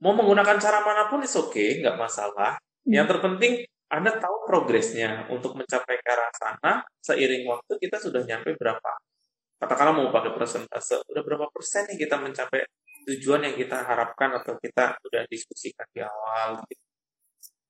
[0.02, 2.58] mau menggunakan cara mana pun is oke, okay, nggak masalah.
[2.58, 2.90] Hmm.
[2.90, 3.54] Yang terpenting,
[3.94, 6.72] Anda tahu progresnya untuk mencapai ke arah sana,
[7.06, 8.92] seiring waktu kita sudah nyampe berapa.
[9.62, 12.66] Katakanlah mau pakai persentase, udah berapa persen nih kita mencapai
[13.04, 16.64] tujuan yang kita harapkan atau kita udah diskusikan di awal.
[16.68, 16.84] Gitu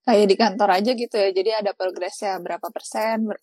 [0.04, 3.40] kayak di kantor aja gitu ya jadi ada progresnya berapa persen ber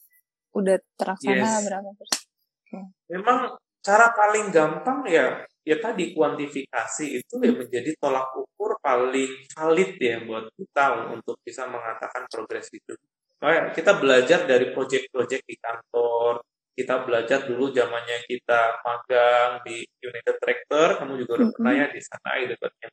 [0.53, 1.65] udah terlaksana yes.
[1.65, 2.23] berapa persen
[2.69, 2.85] okay.
[3.17, 3.39] memang
[3.81, 10.21] cara paling gampang ya ya tadi kuantifikasi itu ya menjadi tolak ukur paling valid ya
[10.25, 12.97] buat kita untuk bisa mengatakan progres hidup.
[13.41, 20.37] Nah, kita belajar dari proyek-proyek di kantor, kita belajar dulu zamannya kita magang di United
[20.41, 22.91] Tractor, kamu juga udah pernah ya di sana kan.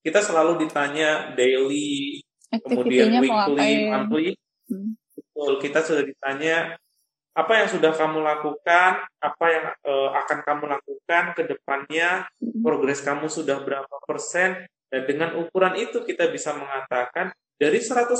[0.00, 2.20] Kita selalu ditanya daily,
[2.64, 4.28] kemudian weekly, monthly.
[4.68, 4.96] Hmm.
[5.12, 6.76] Betul, kita sudah ditanya
[7.30, 12.60] apa yang sudah kamu lakukan, apa yang uh, akan kamu lakukan ke depannya, hmm.
[12.64, 18.10] progres kamu sudah berapa persen, dan dengan ukuran itu kita bisa mengatakan dari 100%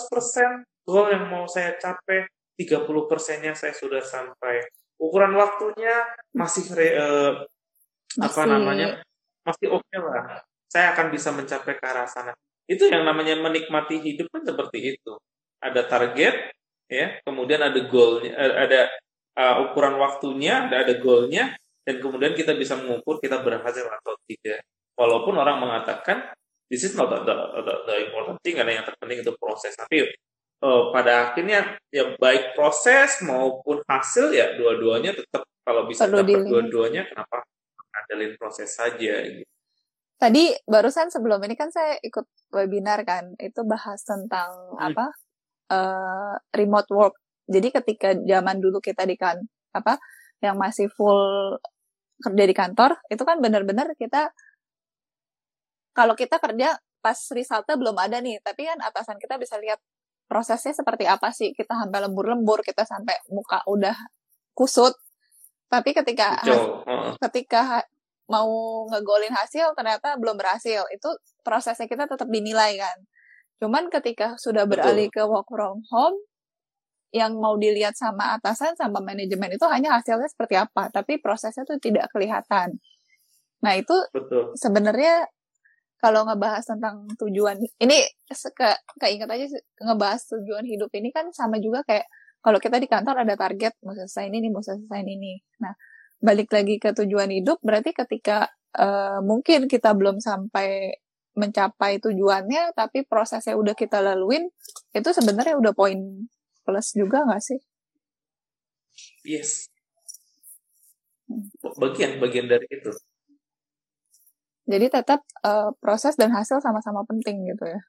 [0.87, 4.63] goal yang mau saya capai, 30 persennya saya sudah sampai.
[5.01, 6.05] Ukuran waktunya
[6.37, 7.33] masih, re, uh,
[8.21, 8.89] masih apa namanya
[9.49, 10.45] masih oke okay lah.
[10.71, 12.37] Saya akan bisa mencapai ke arah sana.
[12.69, 15.13] Itu yang namanya menikmati hidup kan seperti itu.
[15.59, 16.55] Ada target,
[16.87, 18.81] ya, kemudian ada goalnya, eh, ada
[19.35, 24.63] uh, ukuran waktunya, ada ada goalnya, dan kemudian kita bisa mengukur kita berhasil atau tidak.
[24.95, 26.31] Walaupun orang mengatakan
[26.71, 30.07] this is not the, the, the important thing karena yang terpenting itu proses tapi
[30.65, 37.09] uh, pada akhirnya ya baik proses maupun hasil ya dua-duanya tetap kalau bisa dapat dua-duanya
[37.09, 37.45] kenapa
[37.91, 39.47] ngandelin proses saja gitu.
[40.21, 44.89] Tadi barusan sebelum ini kan saya ikut webinar kan itu bahas tentang hmm.
[44.93, 45.07] apa
[45.73, 47.15] uh, remote work.
[47.51, 49.41] Jadi ketika zaman dulu kita di kan
[49.73, 49.97] apa
[50.45, 51.57] yang masih full
[52.21, 54.29] kerja di kantor itu kan benar-benar kita
[55.97, 59.81] kalau kita kerja pas resultnya belum ada nih, tapi kan atasan kita bisa lihat
[60.31, 61.51] prosesnya seperti apa sih.
[61.51, 63.99] Kita sampai lembur-lembur, kita sampai muka udah
[64.55, 64.95] kusut.
[65.67, 67.19] Tapi ketika uh.
[67.27, 67.83] ketika
[68.31, 71.11] mau ngegolin hasil ternyata belum berhasil, itu
[71.43, 72.99] prosesnya kita tetap dinilai kan.
[73.59, 75.19] Cuman ketika sudah beralih Betul.
[75.19, 76.17] ke work from home,
[77.11, 81.91] yang mau dilihat sama atasan sama manajemen itu hanya hasilnya seperti apa, tapi prosesnya itu
[81.91, 82.79] tidak kelihatan.
[83.67, 83.93] Nah itu
[84.55, 85.27] sebenarnya
[86.01, 87.99] kalau ngebahas tentang tujuan ini
[88.57, 89.47] ke keinget aja
[89.85, 92.09] ngebahas tujuan hidup ini kan sama juga kayak
[92.41, 95.77] kalau kita di kantor ada target mau selesai ini mau selesai ini nah
[96.21, 100.97] balik lagi ke tujuan hidup berarti ketika uh, mungkin kita belum sampai
[101.37, 104.51] mencapai tujuannya tapi prosesnya udah kita laluin
[104.93, 106.27] itu sebenarnya udah poin
[106.65, 107.61] plus juga nggak sih?
[109.25, 109.71] Yes.
[111.79, 112.91] Bagian bagian dari itu
[114.71, 117.81] jadi tetap uh, proses dan hasil sama-sama penting gitu ya.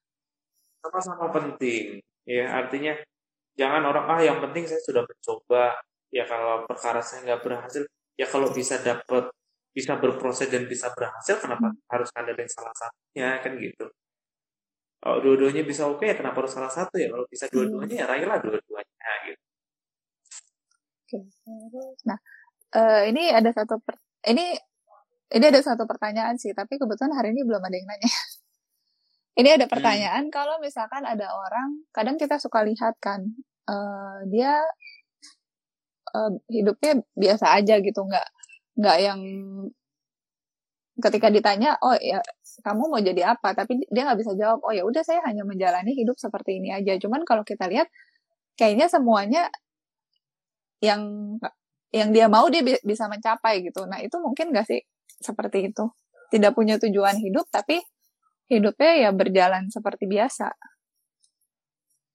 [0.82, 2.02] Sama-sama penting.
[2.26, 2.98] Ya, artinya
[3.54, 5.78] jangan orang ah yang penting saya sudah mencoba.
[6.12, 7.88] Ya kalau perkara saya nggak berhasil,
[8.20, 9.32] ya kalau bisa dapat
[9.72, 11.88] bisa berproses dan bisa berhasil, kenapa hmm.
[11.88, 13.88] harus ada yang salah satunya kan gitu.
[15.02, 17.08] Kalau dua-duanya bisa oke, ya kenapa harus salah satu ya?
[17.08, 19.44] Kalau bisa dua-duanya, ya raihlah dua-duanya gitu.
[21.08, 21.18] Oke.
[22.06, 22.20] Nah,
[22.76, 23.96] uh, ini ada satu per
[24.28, 24.54] ini
[25.32, 28.10] ini ada satu pertanyaan sih, tapi kebetulan hari ini belum ada yang nanya.
[29.40, 29.74] ini ada hmm.
[29.74, 30.34] pertanyaan, hmm.
[30.34, 33.24] kalau misalkan ada orang, kadang kita suka lihat kan,
[33.72, 34.60] uh, dia
[36.12, 38.28] uh, hidupnya biasa aja gitu, nggak
[38.80, 39.22] nggak yang
[41.00, 42.20] ketika ditanya, oh ya
[42.62, 45.96] kamu mau jadi apa, tapi dia nggak bisa jawab, oh ya udah saya hanya menjalani
[45.96, 47.00] hidup seperti ini aja.
[47.00, 47.88] Cuman kalau kita lihat,
[48.60, 49.48] kayaknya semuanya
[50.84, 51.02] yang
[51.92, 53.84] yang dia mau dia bisa mencapai gitu.
[53.86, 54.80] Nah itu mungkin gak sih
[55.20, 55.86] seperti itu.
[56.32, 57.84] Tidak punya tujuan hidup, tapi
[58.48, 60.48] hidupnya ya berjalan seperti biasa.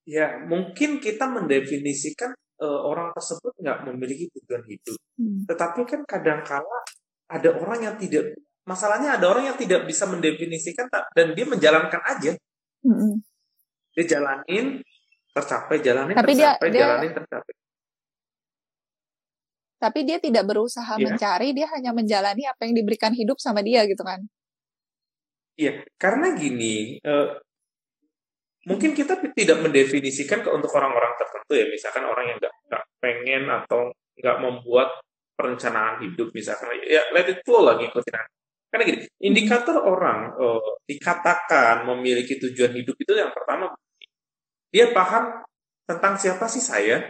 [0.07, 2.33] Ya, mungkin kita mendefinisikan
[2.63, 4.99] uh, orang tersebut nggak memiliki tujuan hidup.
[5.19, 5.45] Hmm.
[5.45, 6.79] Tetapi kan kadangkala
[7.27, 12.33] ada orang yang tidak, masalahnya ada orang yang tidak bisa mendefinisikan dan dia menjalankan aja.
[12.87, 13.19] Hmm.
[13.99, 14.81] Dia jalanin,
[15.35, 17.55] tercapai, jalanin, Tapi tercapai, dia, jalanin, tercapai
[19.77, 21.05] tapi dia tidak berusaha yeah.
[21.05, 24.25] mencari, dia hanya menjalani apa yang diberikan hidup sama dia gitu kan.
[25.57, 27.41] Iya, yeah, karena gini, uh,
[28.69, 33.93] mungkin kita tidak mendefinisikan ke untuk orang-orang tertentu ya, misalkan orang yang nggak pengen atau
[34.17, 34.89] nggak membuat
[35.37, 38.17] perencanaan hidup misalkan, ya let it flow lagi ikutin
[38.77, 43.73] karena gini, indikator orang uh, dikatakan memiliki tujuan hidup itu yang pertama
[44.69, 45.41] dia paham
[45.87, 47.09] tentang siapa sih saya,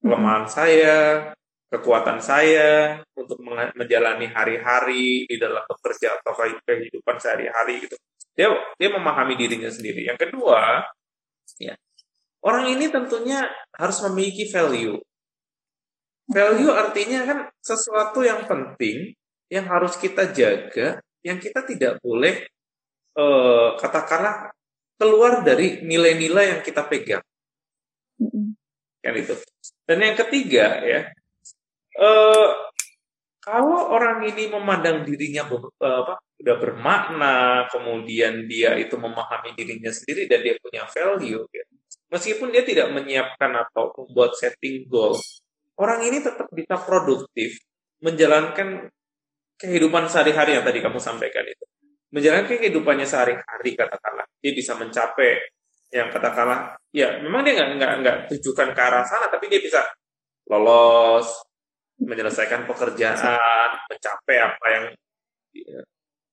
[0.00, 1.30] kelemahan saya,
[1.72, 3.40] kekuatan saya untuk
[3.72, 6.36] menjalani hari-hari di dalam bekerja atau
[6.68, 7.96] kehidupan sehari-hari gitu.
[8.36, 10.04] Dia dia memahami dirinya sendiri.
[10.04, 10.84] Yang kedua,
[11.56, 11.72] ya
[12.44, 15.00] orang ini tentunya harus memiliki value.
[16.28, 19.16] Value artinya kan sesuatu yang penting
[19.48, 22.44] yang harus kita jaga, yang kita tidak boleh
[23.16, 24.52] eh, katakanlah
[25.00, 27.24] keluar dari nilai-nilai yang kita pegang.
[29.02, 29.34] Kan itu.
[29.88, 31.10] Dan yang ketiga ya,
[31.98, 32.48] uh,
[33.42, 40.30] kalau orang ini memandang dirinya ber, apa, udah bermakna, kemudian dia itu memahami dirinya sendiri
[40.30, 41.64] dan dia punya value, ya.
[42.14, 45.18] meskipun dia tidak menyiapkan atau membuat setting goal,
[45.74, 47.58] orang ini tetap bisa produktif,
[47.98, 48.86] menjalankan
[49.58, 51.64] kehidupan sehari-hari yang tadi kamu sampaikan itu.
[52.14, 55.50] Menjalankan kehidupannya sehari-hari katakanlah, dia bisa mencapai
[55.90, 59.82] yang katakanlah, ya memang dia nggak nggak nggak tujukan ke arah sana, tapi dia bisa
[60.46, 61.26] lolos,
[62.02, 64.84] menyelesaikan pekerjaan, mencapai apa yang
[65.54, 65.80] ya,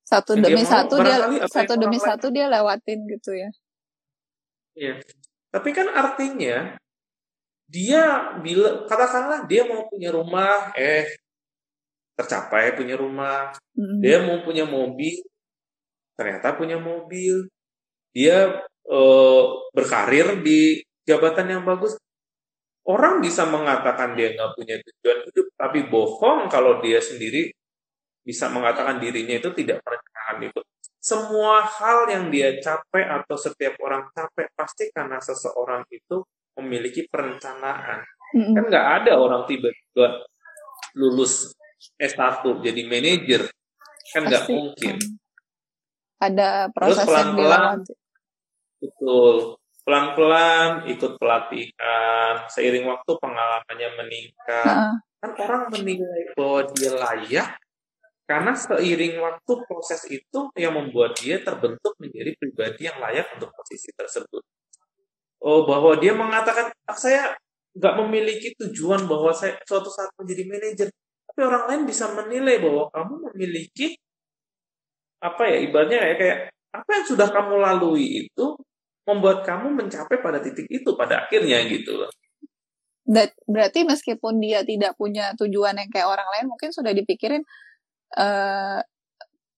[0.09, 3.49] satu demi satu dia satu demi satu dia lewatin gitu ya.
[4.73, 4.93] Iya.
[5.53, 6.77] Tapi kan artinya
[7.69, 11.05] dia bila katakanlah dia mau punya rumah eh
[12.17, 13.53] tercapai punya rumah.
[13.77, 13.99] Mm.
[14.01, 15.21] Dia mau punya mobil
[16.17, 17.45] ternyata punya mobil.
[18.09, 21.93] Dia eh, berkarir di jabatan yang bagus
[22.89, 27.53] orang bisa mengatakan dia nggak punya tujuan hidup, tapi bohong kalau dia sendiri
[28.25, 30.61] bisa mengatakan dirinya itu tidak perencanaan itu.
[30.99, 36.25] Semua hal yang dia capai atau setiap orang capai pasti karena seseorang itu
[36.59, 38.03] memiliki perencanaan.
[38.35, 38.53] Mm-hmm.
[38.57, 40.25] Kan nggak ada orang tiba-tiba
[40.97, 41.53] lulus
[41.95, 43.41] S1 jadi manajer.
[44.11, 44.95] Kan nggak mungkin.
[46.19, 47.79] Ada proses Terus pelan-pelan,
[48.79, 49.58] Betul
[49.89, 54.77] pelan-pelan ikut pelatihan, seiring waktu pengalamannya meningkat.
[54.77, 54.93] Uh.
[55.17, 57.49] Kan orang menilai bahwa dia layak
[58.29, 63.89] karena seiring waktu proses itu yang membuat dia terbentuk menjadi pribadi yang layak untuk posisi
[63.97, 64.45] tersebut.
[65.41, 67.33] Oh, bahwa dia mengatakan, ah, saya
[67.73, 70.87] nggak memiliki tujuan bahwa saya suatu saat menjadi manajer.
[71.33, 73.97] Tapi orang lain bisa menilai bahwa kamu memiliki
[75.19, 76.37] apa ya ibaratnya ya kayak
[76.69, 78.45] apa yang sudah kamu lalui itu
[79.09, 82.11] membuat kamu mencapai pada titik itu pada akhirnya gitu loh.
[83.49, 87.41] Berarti meskipun dia tidak punya tujuan yang kayak orang lain, mungkin sudah dipikirin
[88.13, 88.85] uh,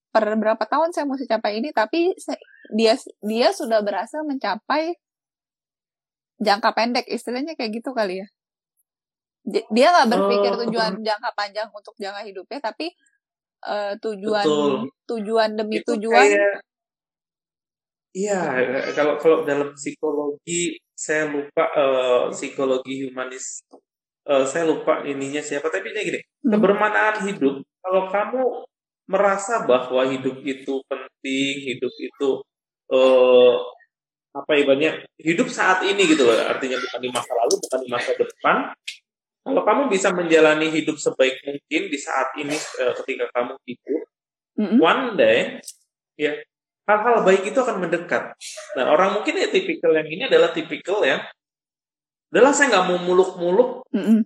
[0.08, 2.16] per berapa tahun saya mesti capai ini, tapi
[2.72, 4.96] dia dia sudah berhasil mencapai
[6.40, 8.26] jangka pendek, istilahnya kayak gitu kali ya.
[9.68, 12.88] Dia nggak berpikir oh, tujuan jangka panjang untuk jangka hidupnya, tapi
[13.68, 14.72] uh, tujuan betul.
[15.12, 16.56] tujuan demi itu tujuan kayak,
[18.12, 18.40] Iya,
[18.92, 23.64] kalau kalau dalam psikologi saya lupa uh, psikologi humanis
[24.28, 26.50] uh, saya lupa ininya siapa tapi ini gini hmm.
[26.54, 28.42] kebermanaan hidup kalau kamu
[29.10, 32.28] merasa bahwa hidup itu penting hidup itu
[32.94, 33.54] uh,
[34.32, 38.10] apa ibaratnya hidup saat ini gitu loh artinya bukan di masa lalu bukan di masa
[38.16, 38.56] depan
[39.42, 44.02] kalau kamu bisa menjalani hidup sebaik mungkin di saat ini uh, ketika kamu hidup
[44.56, 44.78] mm -hmm.
[44.80, 45.58] one day
[46.16, 46.32] ya
[46.86, 48.34] hal-hal baik itu akan mendekat.
[48.74, 51.22] Nah, orang mungkin ya tipikal yang ini adalah tipikal yang
[52.32, 54.18] adalah saya nggak mau muluk-muluk mm -mm.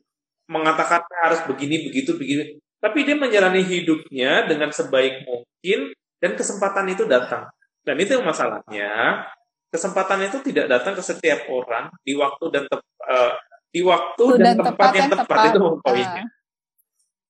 [0.47, 2.57] mengatakan harus begini, begitu, begini.
[2.79, 5.91] Tapi dia menjalani hidupnya dengan sebaik mungkin
[6.23, 7.51] dan kesempatan itu datang.
[7.83, 9.23] Dan itu yang masalahnya.
[9.67, 13.35] Kesempatan itu tidak datang ke setiap orang di waktu dan te uh,
[13.75, 15.51] di waktu dan, dan tempat, tempat yang tepat, tepat.
[15.51, 16.25] itu poinnya.
[16.25, 16.35] Uh.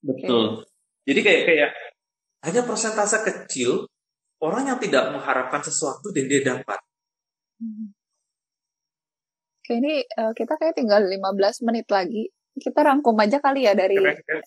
[0.07, 0.45] Betul.
[0.45, 0.65] Okay.
[1.07, 1.71] Jadi kayak kayak
[2.47, 3.89] hanya persentase kecil
[4.43, 6.79] orang yang tidak mengharapkan sesuatu dan dia dapat.
[9.61, 12.31] Oke, ini uh, kita kayak tinggal 15 menit lagi.
[12.57, 14.45] Kita rangkum aja kali ya dari keren, keren.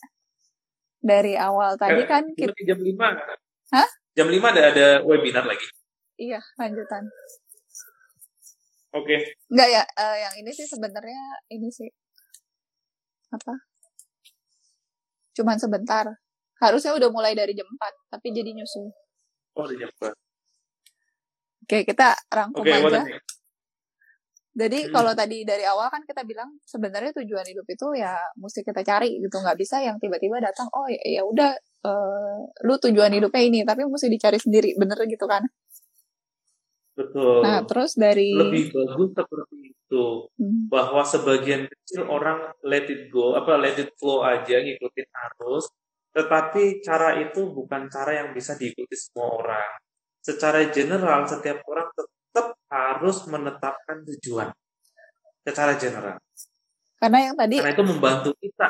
[0.98, 3.76] dari awal tadi kan kita jam 5.
[3.76, 3.90] Hah?
[4.18, 5.68] Jam 5 ada ada webinar lagi.
[6.18, 7.06] Iya, lanjutan.
[8.90, 9.06] Oke.
[9.06, 9.20] Okay.
[9.54, 11.24] Enggak ya, uh, yang ini sih sebenarnya
[11.54, 11.90] ini sih
[13.30, 13.54] apa?
[15.38, 16.10] Cuman sebentar.
[16.60, 18.92] Harusnya udah mulai dari jam 4, tapi jadi nyusul.
[19.58, 20.14] Oh, dijemput.
[21.66, 23.02] Oke, kita rangkum okay, aja.
[24.60, 24.92] Jadi hmm.
[24.92, 29.22] kalau tadi dari awal kan kita bilang sebenarnya tujuan hidup itu ya mesti kita cari
[29.22, 31.54] gitu, nggak bisa yang tiba-tiba datang, oh ya, ya udah,
[31.86, 35.46] uh, lu tujuan hidupnya ini, tapi mesti dicari sendiri, bener gitu kan?
[36.98, 37.46] Betul.
[37.46, 40.68] Nah terus dari lebih bagus seperti itu, hmm.
[40.68, 45.72] bahwa sebagian kecil orang let it go, apa let it flow aja ngikutin arus,
[46.10, 49.70] tetapi cara itu bukan cara yang bisa diikuti semua orang.
[50.20, 54.50] Secara general, setiap orang tetap harus menetapkan tujuan.
[55.46, 56.18] Secara general.
[57.00, 57.56] Karena yang tadi...
[57.62, 58.68] Karena itu membantu kita.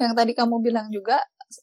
[0.00, 1.20] Yang tadi kamu bilang juga,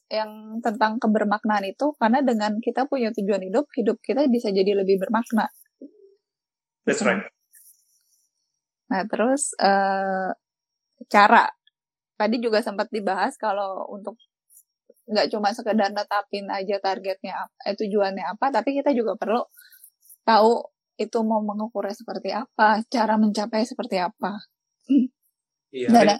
[0.08, 5.02] yang tentang kebermaknaan itu, karena dengan kita punya tujuan hidup, hidup kita bisa jadi lebih
[5.02, 5.50] bermakna.
[6.88, 7.26] That's right.
[8.88, 10.32] Nah, terus uh,
[11.12, 11.52] cara
[12.16, 14.16] tadi juga sempat dibahas kalau untuk
[15.08, 19.40] nggak cuma sekedar netapin aja targetnya eh, tujuannya apa tapi kita juga perlu
[20.28, 20.60] tahu
[20.98, 24.34] itu mau mengukurnya seperti apa cara mencapai seperti apa.
[25.68, 26.18] Iya Dan, lah.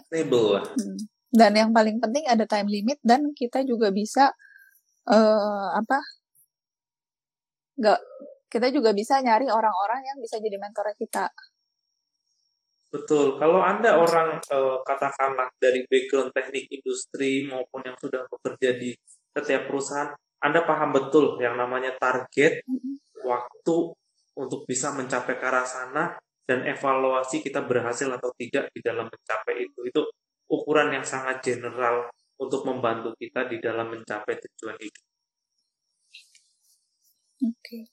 [0.61, 0.97] Hmm.
[1.33, 4.29] dan yang paling penting ada time limit dan kita juga bisa
[5.09, 5.97] uh, apa
[7.81, 7.99] nggak
[8.49, 11.33] kita juga bisa nyari orang-orang yang bisa jadi mentor kita
[12.89, 18.97] betul kalau anda orang uh, katakanlah dari background teknik industri maupun yang sudah bekerja di
[19.29, 20.09] setiap perusahaan
[20.41, 23.21] anda paham betul yang namanya target mm-hmm.
[23.21, 23.75] waktu
[24.39, 26.17] untuk bisa mencapai ke arah sana
[26.49, 30.01] dan evaluasi kita berhasil atau tidak di dalam mencapai itu itu
[30.49, 32.09] ukuran yang sangat general
[32.41, 35.05] untuk membantu kita di dalam mencapai tujuan hidup.
[37.45, 37.53] Oke.
[37.53, 37.83] Okay.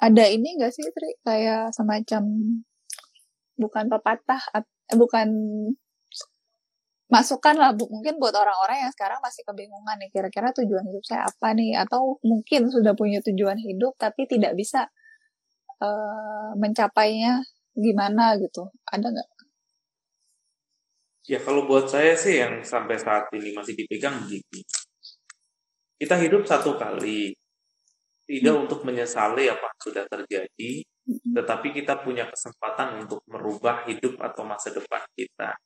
[0.00, 1.12] Ada ini nggak sih, Tri?
[1.20, 2.22] Kayak semacam
[3.60, 4.64] bukan pepatah, eh,
[4.96, 5.28] bukan
[7.10, 11.26] masukan lah bu, mungkin buat orang-orang yang sekarang masih kebingungan nih kira-kira tujuan hidup saya
[11.28, 11.76] apa nih?
[11.76, 14.86] Atau mungkin sudah punya tujuan hidup tapi tidak bisa
[15.82, 17.42] uh, mencapainya
[17.74, 18.70] gimana gitu.
[18.88, 19.28] Ada nggak?
[21.28, 24.62] Ya kalau buat saya sih yang sampai saat ini masih dipegang begitu.
[26.00, 27.36] Kita hidup satu kali,
[28.30, 28.62] tidak hmm.
[28.70, 31.34] untuk menyesali apa yang sudah terjadi, hmm.
[31.34, 35.58] tetapi kita punya kesempatan untuk merubah hidup atau masa depan kita.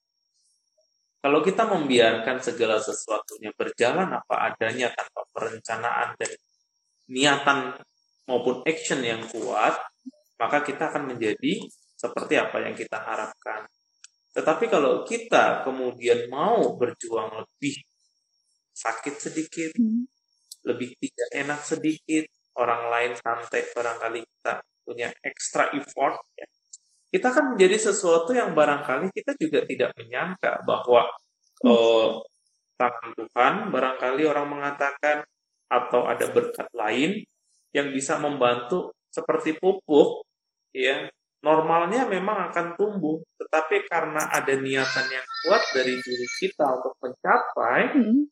[1.20, 6.32] Kalau kita membiarkan segala sesuatunya berjalan apa adanya tanpa perencanaan dan
[7.12, 7.58] niatan
[8.28, 9.76] maupun action yang kuat,
[10.40, 11.64] maka kita akan menjadi
[11.96, 13.68] seperti apa yang kita harapkan.
[14.36, 17.76] Tetapi kalau kita kemudian mau berjuang lebih
[18.76, 19.72] sakit sedikit,
[20.64, 22.24] lebih tidak enak sedikit,
[22.58, 26.46] orang lain santai, barangkali kita punya extra effort, ya.
[27.10, 31.08] kita akan menjadi sesuatu yang barangkali kita juga tidak menyangka bahwa
[31.64, 31.70] hmm.
[31.72, 32.20] uh,
[32.76, 35.24] tangan Tuhan, barangkali orang mengatakan
[35.70, 37.24] atau ada berkat lain
[37.74, 40.26] yang bisa membantu seperti pupuk,
[40.70, 41.10] ya
[41.44, 48.00] normalnya memang akan tumbuh, tetapi karena ada niatan yang kuat dari diri kita untuk mencapai,
[48.00, 48.22] hmm.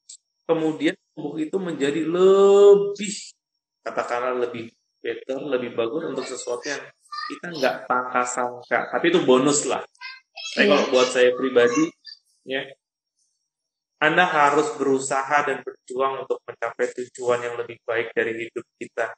[0.48, 3.14] kemudian tumbuh itu menjadi lebih,
[3.82, 4.70] katakanlah lebih
[5.02, 6.82] better, lebih bagus untuk sesuatu yang
[7.28, 9.82] kita nggak pangka sangka, tapi itu bonus lah.
[10.54, 11.90] Tapi kalau buat saya pribadi,
[12.46, 12.62] ya,
[14.02, 19.14] Anda harus berusaha dan berjuang untuk mencapai tujuan yang lebih baik dari hidup kita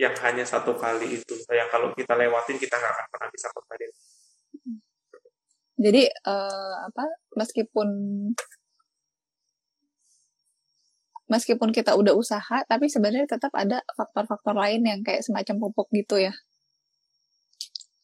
[0.00, 1.34] yang hanya satu kali itu.
[1.52, 3.84] Yang kalau kita lewatin kita nggak akan pernah bisa kembali.
[5.82, 7.04] Jadi uh, apa
[7.36, 7.88] meskipun
[11.32, 16.20] meskipun kita udah usaha tapi sebenarnya tetap ada faktor-faktor lain yang kayak semacam pupuk gitu
[16.20, 16.36] ya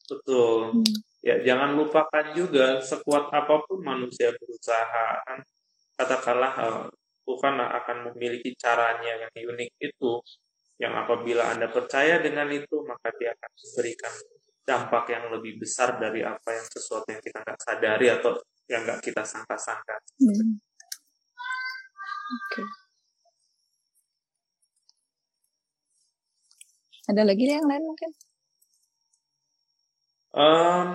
[0.09, 0.97] betul hmm.
[1.21, 5.45] ya jangan lupakan juga sekuat apa pun manusia berusaha kan
[6.01, 6.85] katakanlah uh,
[7.29, 10.25] Tuhan akan memiliki caranya yang unik itu
[10.79, 14.15] yang apabila Anda percaya dengan itu, maka dia akan memberikan
[14.63, 18.39] dampak yang lebih besar dari apa yang sesuatu yang kita nggak sadari atau
[18.71, 19.97] yang nggak kita sangka-sangka.
[20.23, 20.63] Hmm.
[22.31, 22.63] Oke.
[22.63, 22.88] Okay.
[27.09, 28.11] Ada lagi yang lain mungkin?
[30.37, 30.91] Um,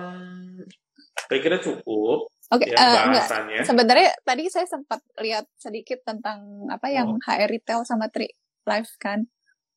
[1.26, 2.30] saya kira cukup.
[2.54, 7.18] Oke, okay, ya, uh, Sebenarnya tadi saya sempat lihat sedikit tentang apa yang oh.
[7.18, 8.30] HR retail sama Tri
[8.62, 9.26] Life kan.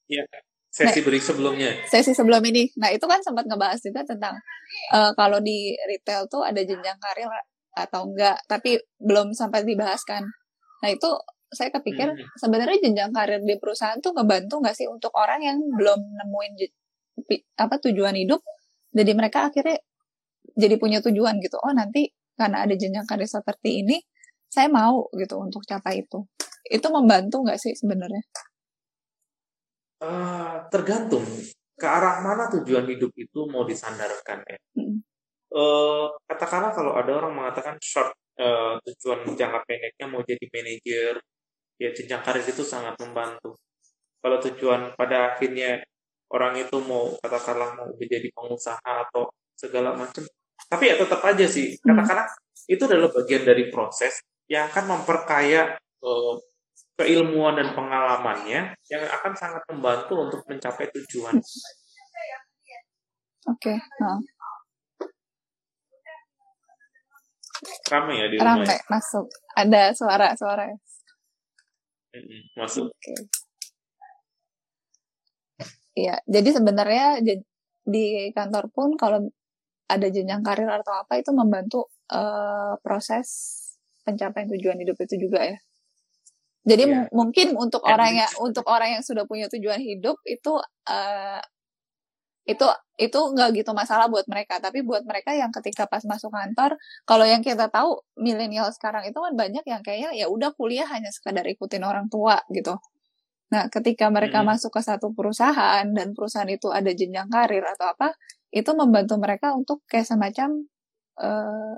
[0.06, 0.30] Iya.
[0.70, 1.72] Sesi nah, break sebelumnya.
[1.90, 2.70] Sesi sebelum ini.
[2.78, 4.38] Nah, itu kan sempat ngebahas juga tentang
[4.94, 7.32] uh, kalau di retail tuh ada jenjang karir
[7.74, 10.22] atau enggak, tapi belum sampai dibahas kan.
[10.86, 11.10] Nah, itu
[11.48, 12.36] saya kepikir hmm.
[12.36, 16.54] sebenarnya jenjang karir di perusahaan tuh ngebantu nggak sih untuk orang yang belum nemuin
[17.58, 18.44] apa tujuan hidup,
[18.94, 19.82] jadi mereka akhirnya
[20.54, 21.58] jadi punya tujuan gitu.
[21.58, 23.98] Oh, nanti karena ada jenjang karir seperti ini,
[24.46, 26.24] saya mau gitu untuk capai itu.
[26.68, 28.22] Itu membantu nggak sih sebenarnya?
[29.98, 31.26] Uh, tergantung
[31.74, 34.58] ke arah mana tujuan hidup itu mau disandarkan ya.
[34.78, 35.02] Hmm.
[35.48, 41.16] Uh, katakanlah kalau ada orang mengatakan short uh, tujuan jangka pendeknya mau jadi manajer,
[41.78, 43.58] ya jenjang karir itu sangat membantu.
[44.22, 45.82] Kalau tujuan pada akhirnya
[46.34, 50.26] orang itu mau katakanlah mau menjadi pengusaha atau segala macam,
[50.68, 52.74] tapi ya tetap aja sih katakanlah hmm.
[52.74, 54.20] itu adalah bagian dari proses
[54.52, 56.36] yang akan memperkaya uh,
[56.98, 61.38] keilmuan dan pengalamannya yang akan sangat membantu untuk mencapai tujuan.
[63.48, 63.72] Oke.
[63.72, 63.78] Okay.
[64.02, 64.20] Nah.
[67.88, 68.60] Rame ya di rumah.
[68.60, 68.78] Rame, ya?
[68.92, 69.26] masuk.
[69.56, 70.68] Ada suara-suara.
[72.58, 72.90] Masuk.
[72.94, 73.20] Okay.
[75.98, 77.06] Iya, jadi sebenarnya
[77.88, 79.26] di kantor pun kalau
[79.88, 83.28] ada jenjang karir atau apa itu membantu uh, proses
[84.04, 85.58] pencapaian tujuan hidup itu juga ya.
[86.68, 87.08] Jadi yeah.
[87.16, 90.60] mungkin untuk orang yang untuk orang yang sudah punya tujuan hidup itu
[90.92, 91.42] uh,
[92.48, 92.64] itu
[92.96, 97.28] itu nggak gitu masalah buat mereka tapi buat mereka yang ketika pas masuk kantor kalau
[97.28, 101.44] yang kita tahu milenial sekarang itu kan banyak yang kayaknya ya udah kuliah hanya sekadar
[101.44, 102.80] ikutin orang tua gitu
[103.52, 104.48] nah ketika mereka hmm.
[104.56, 108.16] masuk ke satu perusahaan dan perusahaan itu ada jenjang karir atau apa
[108.56, 110.64] itu membantu mereka untuk kayak semacam
[111.20, 111.76] uh,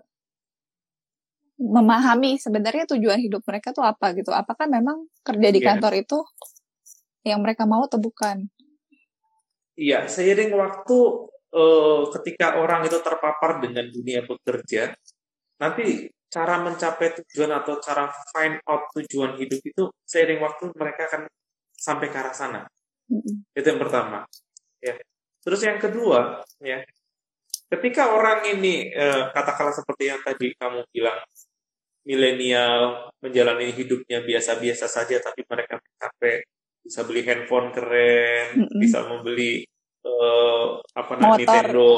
[1.59, 5.67] memahami sebenarnya tujuan hidup mereka tuh apa gitu apakah memang kerja di iya.
[5.73, 6.03] kantor yeah.
[6.05, 6.19] itu
[7.25, 8.47] yang mereka mau atau bukan
[9.79, 10.97] Iya, seiring waktu
[11.55, 14.91] uh, ketika orang itu terpapar dengan dunia bekerja,
[15.55, 21.21] nanti cara mencapai tujuan atau cara find out tujuan hidup itu seiring waktu mereka akan
[21.73, 22.61] sampai ke arah sana.
[23.07, 23.55] Mm-hmm.
[23.55, 24.27] Itu yang pertama.
[24.83, 24.99] Ya.
[25.39, 26.83] Terus yang kedua, ya,
[27.71, 31.23] ketika orang ini uh, katakanlah seperti yang tadi kamu bilang,
[32.03, 36.43] milenial menjalani hidupnya biasa-biasa saja, tapi mereka mencapai
[36.83, 38.79] bisa beli handphone keren, mm-hmm.
[38.81, 39.65] bisa membeli
[40.05, 41.89] uh, apa namanya Nintendo,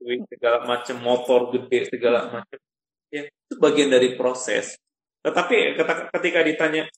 [0.00, 2.58] segala macam motor gede segala macam.
[3.10, 4.78] Ya, itu bagian dari proses.
[5.20, 5.76] Tetapi
[6.14, 6.88] ketika ditanya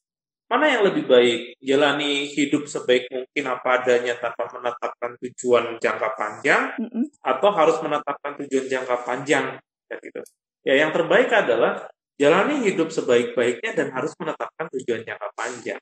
[0.53, 6.77] mana yang lebih baik, jalani hidup sebaik mungkin apa adanya tanpa menetapkan tujuan jangka panjang,
[6.77, 7.05] mm-hmm.
[7.25, 9.57] atau harus menetapkan tujuan jangka panjang,
[9.89, 10.21] ya gitu.
[10.63, 11.89] Ya, yang terbaik adalah
[12.21, 15.81] jalani hidup sebaik-baiknya dan harus menetapkan tujuan jangka panjang.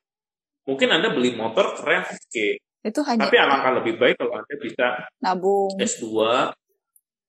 [0.64, 2.16] Mungkin Anda beli motor keren, oke.
[2.30, 2.62] Okay.
[2.80, 4.86] Itu hanya Tapi alangkah lebih baik kalau Anda bisa
[5.20, 5.76] nabung.
[5.76, 6.06] S2,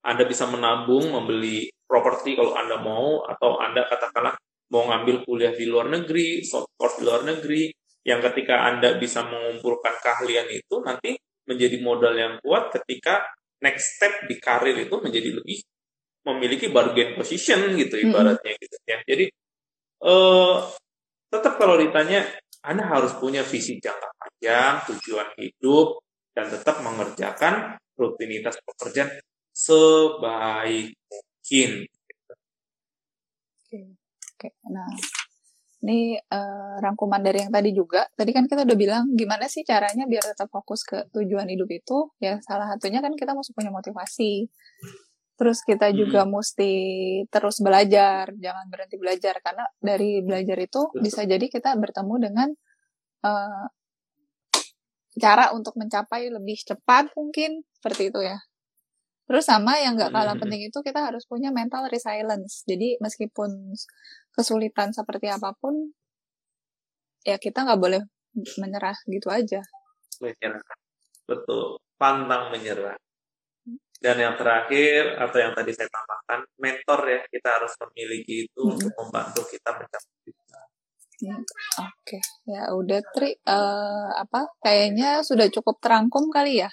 [0.02, 4.40] Anda bisa menabung, membeli properti kalau Anda mau, atau Anda katakanlah
[4.72, 7.68] mau ngambil kuliah di luar negeri, soft course di luar negeri,
[8.08, 13.28] yang ketika Anda bisa mengumpulkan keahlian itu, nanti menjadi modal yang kuat ketika
[13.60, 15.60] next step di karir itu menjadi lebih
[16.22, 19.02] memiliki bargain position gitu ibaratnya gitu ya.
[19.04, 19.26] Jadi
[20.06, 20.56] eh,
[21.30, 22.26] tetap kalau ditanya
[22.62, 26.02] anda harus punya visi jangka panjang, tujuan hidup,
[26.32, 29.10] dan tetap mengerjakan rutinitas pekerjaan
[29.52, 31.70] sebaik mungkin.
[33.66, 33.80] Oke,
[34.38, 34.50] oke.
[34.72, 34.90] Nah,
[35.82, 38.06] ini uh, rangkuman dari yang tadi juga.
[38.14, 42.14] Tadi kan kita udah bilang gimana sih caranya biar tetap fokus ke tujuan hidup itu.
[42.22, 44.46] Ya salah satunya kan kita mesti punya motivasi.
[45.42, 46.38] Terus kita juga hmm.
[46.38, 46.74] mesti
[47.34, 51.02] terus belajar, jangan berhenti belajar karena dari belajar itu Betul.
[51.02, 52.50] bisa jadi kita bertemu dengan
[53.26, 53.66] uh,
[55.18, 58.38] cara untuk mencapai lebih cepat mungkin seperti itu ya.
[59.26, 60.46] Terus sama yang nggak kalah hmm.
[60.46, 62.62] penting itu kita harus punya mental resilience.
[62.70, 63.74] Jadi meskipun
[64.38, 65.90] kesulitan seperti apa pun,
[67.26, 68.06] ya kita nggak boleh
[68.62, 69.66] menyerah gitu aja.
[70.22, 70.62] Menyerah,
[71.26, 71.82] betul.
[71.98, 72.94] Pantang menyerah.
[74.02, 78.74] Dan yang terakhir atau yang tadi saya tambahkan, mentor ya kita harus memiliki itu hmm.
[78.74, 80.66] untuk membantu kita mencapai tujuan.
[81.22, 82.22] Ya, Oke, okay.
[82.50, 84.50] ya udah Tri, uh, apa?
[84.58, 86.70] Kayaknya sudah cukup terangkum kali ya?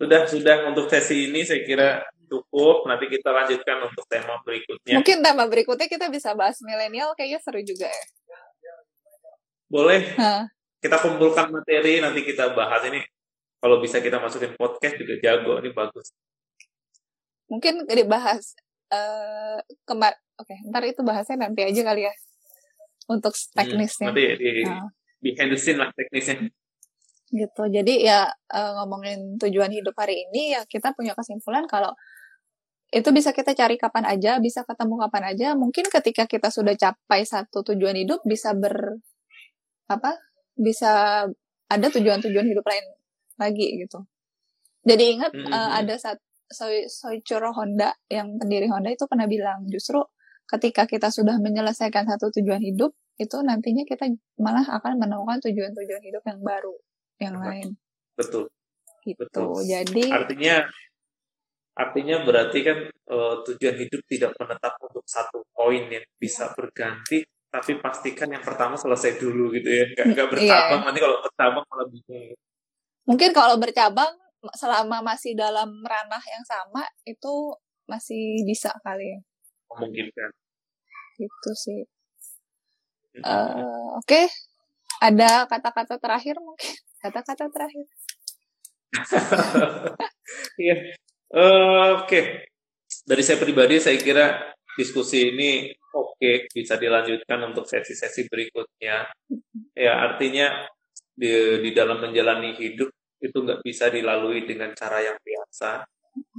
[0.00, 2.00] Sudah, sudah untuk sesi ini saya kira
[2.32, 2.88] cukup.
[2.88, 4.96] Nanti kita lanjutkan untuk tema berikutnya.
[4.96, 8.06] Mungkin tema berikutnya kita bisa bahas milenial, kayaknya seru juga ya.
[9.68, 10.16] Boleh.
[10.16, 10.48] Huh.
[10.80, 13.04] Kita kumpulkan materi, nanti kita bahas ini
[13.60, 16.12] kalau bisa kita masukin podcast juga jago ini bagus
[17.46, 18.54] mungkin dibahas
[18.90, 22.14] uh, kemar oke okay, ntar itu bahasnya nanti aja kali ya
[23.06, 24.90] untuk hmm, teknisnya hmm, nanti di, nah.
[25.22, 26.50] behind the scene lah teknisnya
[27.26, 31.90] gitu jadi ya uh, ngomongin tujuan hidup hari ini ya kita punya kesimpulan kalau
[32.94, 35.48] itu bisa kita cari kapan aja, bisa ketemu kapan aja.
[35.58, 39.02] Mungkin ketika kita sudah capai satu tujuan hidup bisa ber
[39.90, 40.14] apa?
[40.54, 41.26] Bisa
[41.66, 42.86] ada tujuan-tujuan hidup lain
[43.36, 44.04] lagi gitu.
[44.86, 45.52] Jadi ingat mm -hmm.
[45.52, 49.98] uh, ada saat Soi, Soichiro Honda yang pendiri Honda itu pernah bilang justru
[50.46, 54.06] ketika kita sudah menyelesaikan satu tujuan hidup itu nantinya kita
[54.38, 56.74] malah akan menemukan tujuan-tujuan hidup yang baru
[57.18, 57.46] yang Betul.
[57.50, 57.68] lain.
[58.14, 58.44] Betul.
[59.02, 59.18] Gitu.
[59.26, 59.50] Betul.
[59.66, 60.56] Jadi artinya
[61.76, 62.78] artinya berarti kan
[63.10, 67.20] uh, tujuan hidup tidak menetap untuk satu poin yang bisa berganti
[67.52, 70.32] tapi pastikan yang pertama selesai dulu gitu ya nggak nggak iya.
[70.32, 70.86] bertambah yeah.
[70.88, 72.32] nanti kalau bertambah malah bingung
[73.06, 74.10] mungkin kalau bercabang
[74.54, 77.54] selama masih dalam ranah yang sama itu
[77.86, 79.20] masih bisa kali ya.
[79.72, 80.30] Memungkinkan.
[81.16, 81.80] Gitu sih.
[83.24, 84.04] Uh, oke.
[84.04, 84.26] Okay.
[84.96, 86.72] ada kata-kata terakhir mungkin?
[87.00, 87.86] Kata-kata terakhir.
[90.58, 90.76] Iya.
[91.38, 92.10] uh, oke.
[92.10, 92.24] Okay.
[93.06, 99.06] dari saya pribadi saya kira diskusi ini oke okay, bisa dilanjutkan untuk sesi-sesi berikutnya.
[99.78, 100.66] Ya artinya
[101.16, 105.88] di, di dalam menjalani hidup itu nggak bisa dilalui dengan cara yang biasa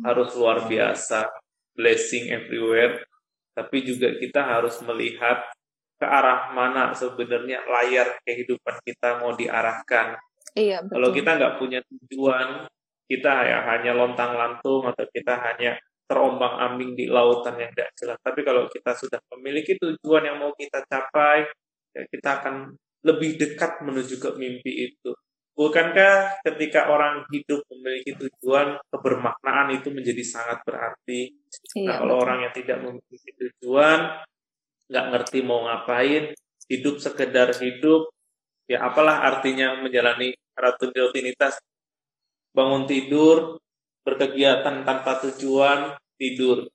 [0.05, 1.25] harus luar biasa
[1.73, 3.01] blessing everywhere
[3.57, 5.41] tapi juga kita harus melihat
[5.97, 10.21] ke arah mana sebenarnya layar kehidupan kita mau diarahkan
[10.53, 10.93] iya, betul.
[10.93, 12.69] kalau kita nggak punya tujuan
[13.09, 15.73] kita ya hanya lontang lantung atau kita hanya
[16.07, 18.17] terombang ambing di lautan yang tidak jelas.
[18.23, 21.43] Tapi kalau kita sudah memiliki tujuan yang mau kita capai,
[21.91, 22.55] ya kita akan
[23.07, 25.15] lebih dekat menuju ke mimpi itu.
[25.57, 31.33] Bukankah ketika orang hidup memiliki tujuan, kebermaknaan itu menjadi sangat berarti.
[31.73, 32.23] Iya, nah, kalau betul.
[32.29, 33.99] orang yang tidak memiliki tujuan,
[34.85, 36.37] nggak ngerti mau ngapain,
[36.69, 38.13] hidup sekedar hidup,
[38.69, 41.57] ya apalah artinya menjalani rutinitas,
[42.53, 43.57] bangun tidur,
[44.05, 46.69] berkegiatan tanpa tujuan, tidur.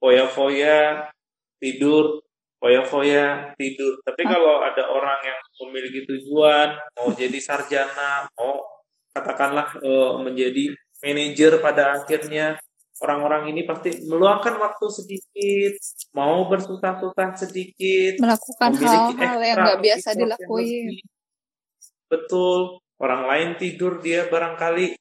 [0.00, 1.12] Foya-foya,
[1.60, 2.23] tidur,
[2.64, 4.00] foya-foya, tidur.
[4.00, 5.38] Tapi kalau ada orang yang
[5.68, 8.64] memiliki tujuan, mau jadi sarjana, mau
[9.12, 9.92] katakanlah e,
[10.24, 10.72] menjadi
[11.04, 12.56] manajer pada akhirnya,
[13.04, 15.76] orang-orang ini pasti meluangkan waktu sedikit,
[16.16, 21.04] mau bersusah-susah sedikit, melakukan hal-hal yang nggak biasa dilakuin.
[22.08, 24.96] Betul, orang lain tidur dia barangkali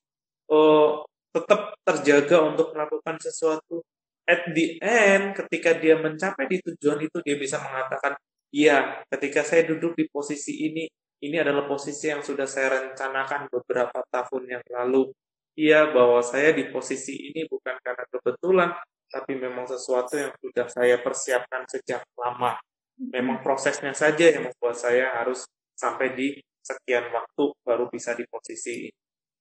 [0.51, 3.79] oh, tetap terjaga untuk melakukan sesuatu.
[4.23, 8.15] At the end, ketika dia mencapai di tujuan itu, dia bisa mengatakan,
[8.55, 10.87] iya, ketika saya duduk di posisi ini,
[11.23, 15.11] ini adalah posisi yang sudah saya rencanakan beberapa tahun yang lalu.
[15.59, 18.69] Iya, bahwa saya di posisi ini bukan karena kebetulan,
[19.11, 22.57] tapi memang sesuatu yang sudah saya persiapkan sejak lama.
[22.97, 25.45] Memang prosesnya saja yang membuat saya harus
[25.75, 26.27] sampai di
[26.63, 28.91] sekian waktu baru bisa di posisi ini.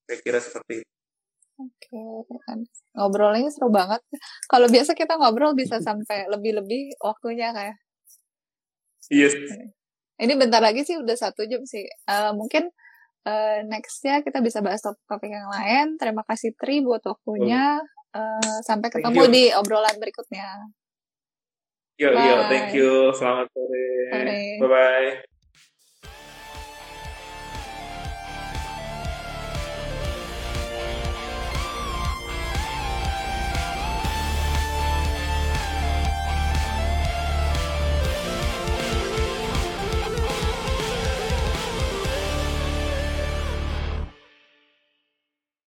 [0.04, 1.01] Saya kira seperti itu.
[1.60, 2.04] Oke,
[2.48, 2.64] kan.
[2.96, 4.00] Ngobrolnya seru banget.
[4.48, 7.76] Kalau biasa kita ngobrol bisa sampai lebih-lebih waktunya kayak.
[9.12, 9.34] Yes.
[10.16, 11.84] Ini bentar lagi sih udah satu jam sih.
[12.06, 12.70] Uh, mungkin
[13.26, 15.86] uh, nextnya kita bisa bahas topik-topik yang lain.
[15.98, 17.82] Terima kasih Tri buat waktunya.
[18.12, 20.68] Uh, sampai ketemu di obrolan berikutnya.
[22.00, 23.12] Yo, yo, thank you.
[23.16, 23.84] Selamat sore.
[24.60, 25.31] Bye-bye.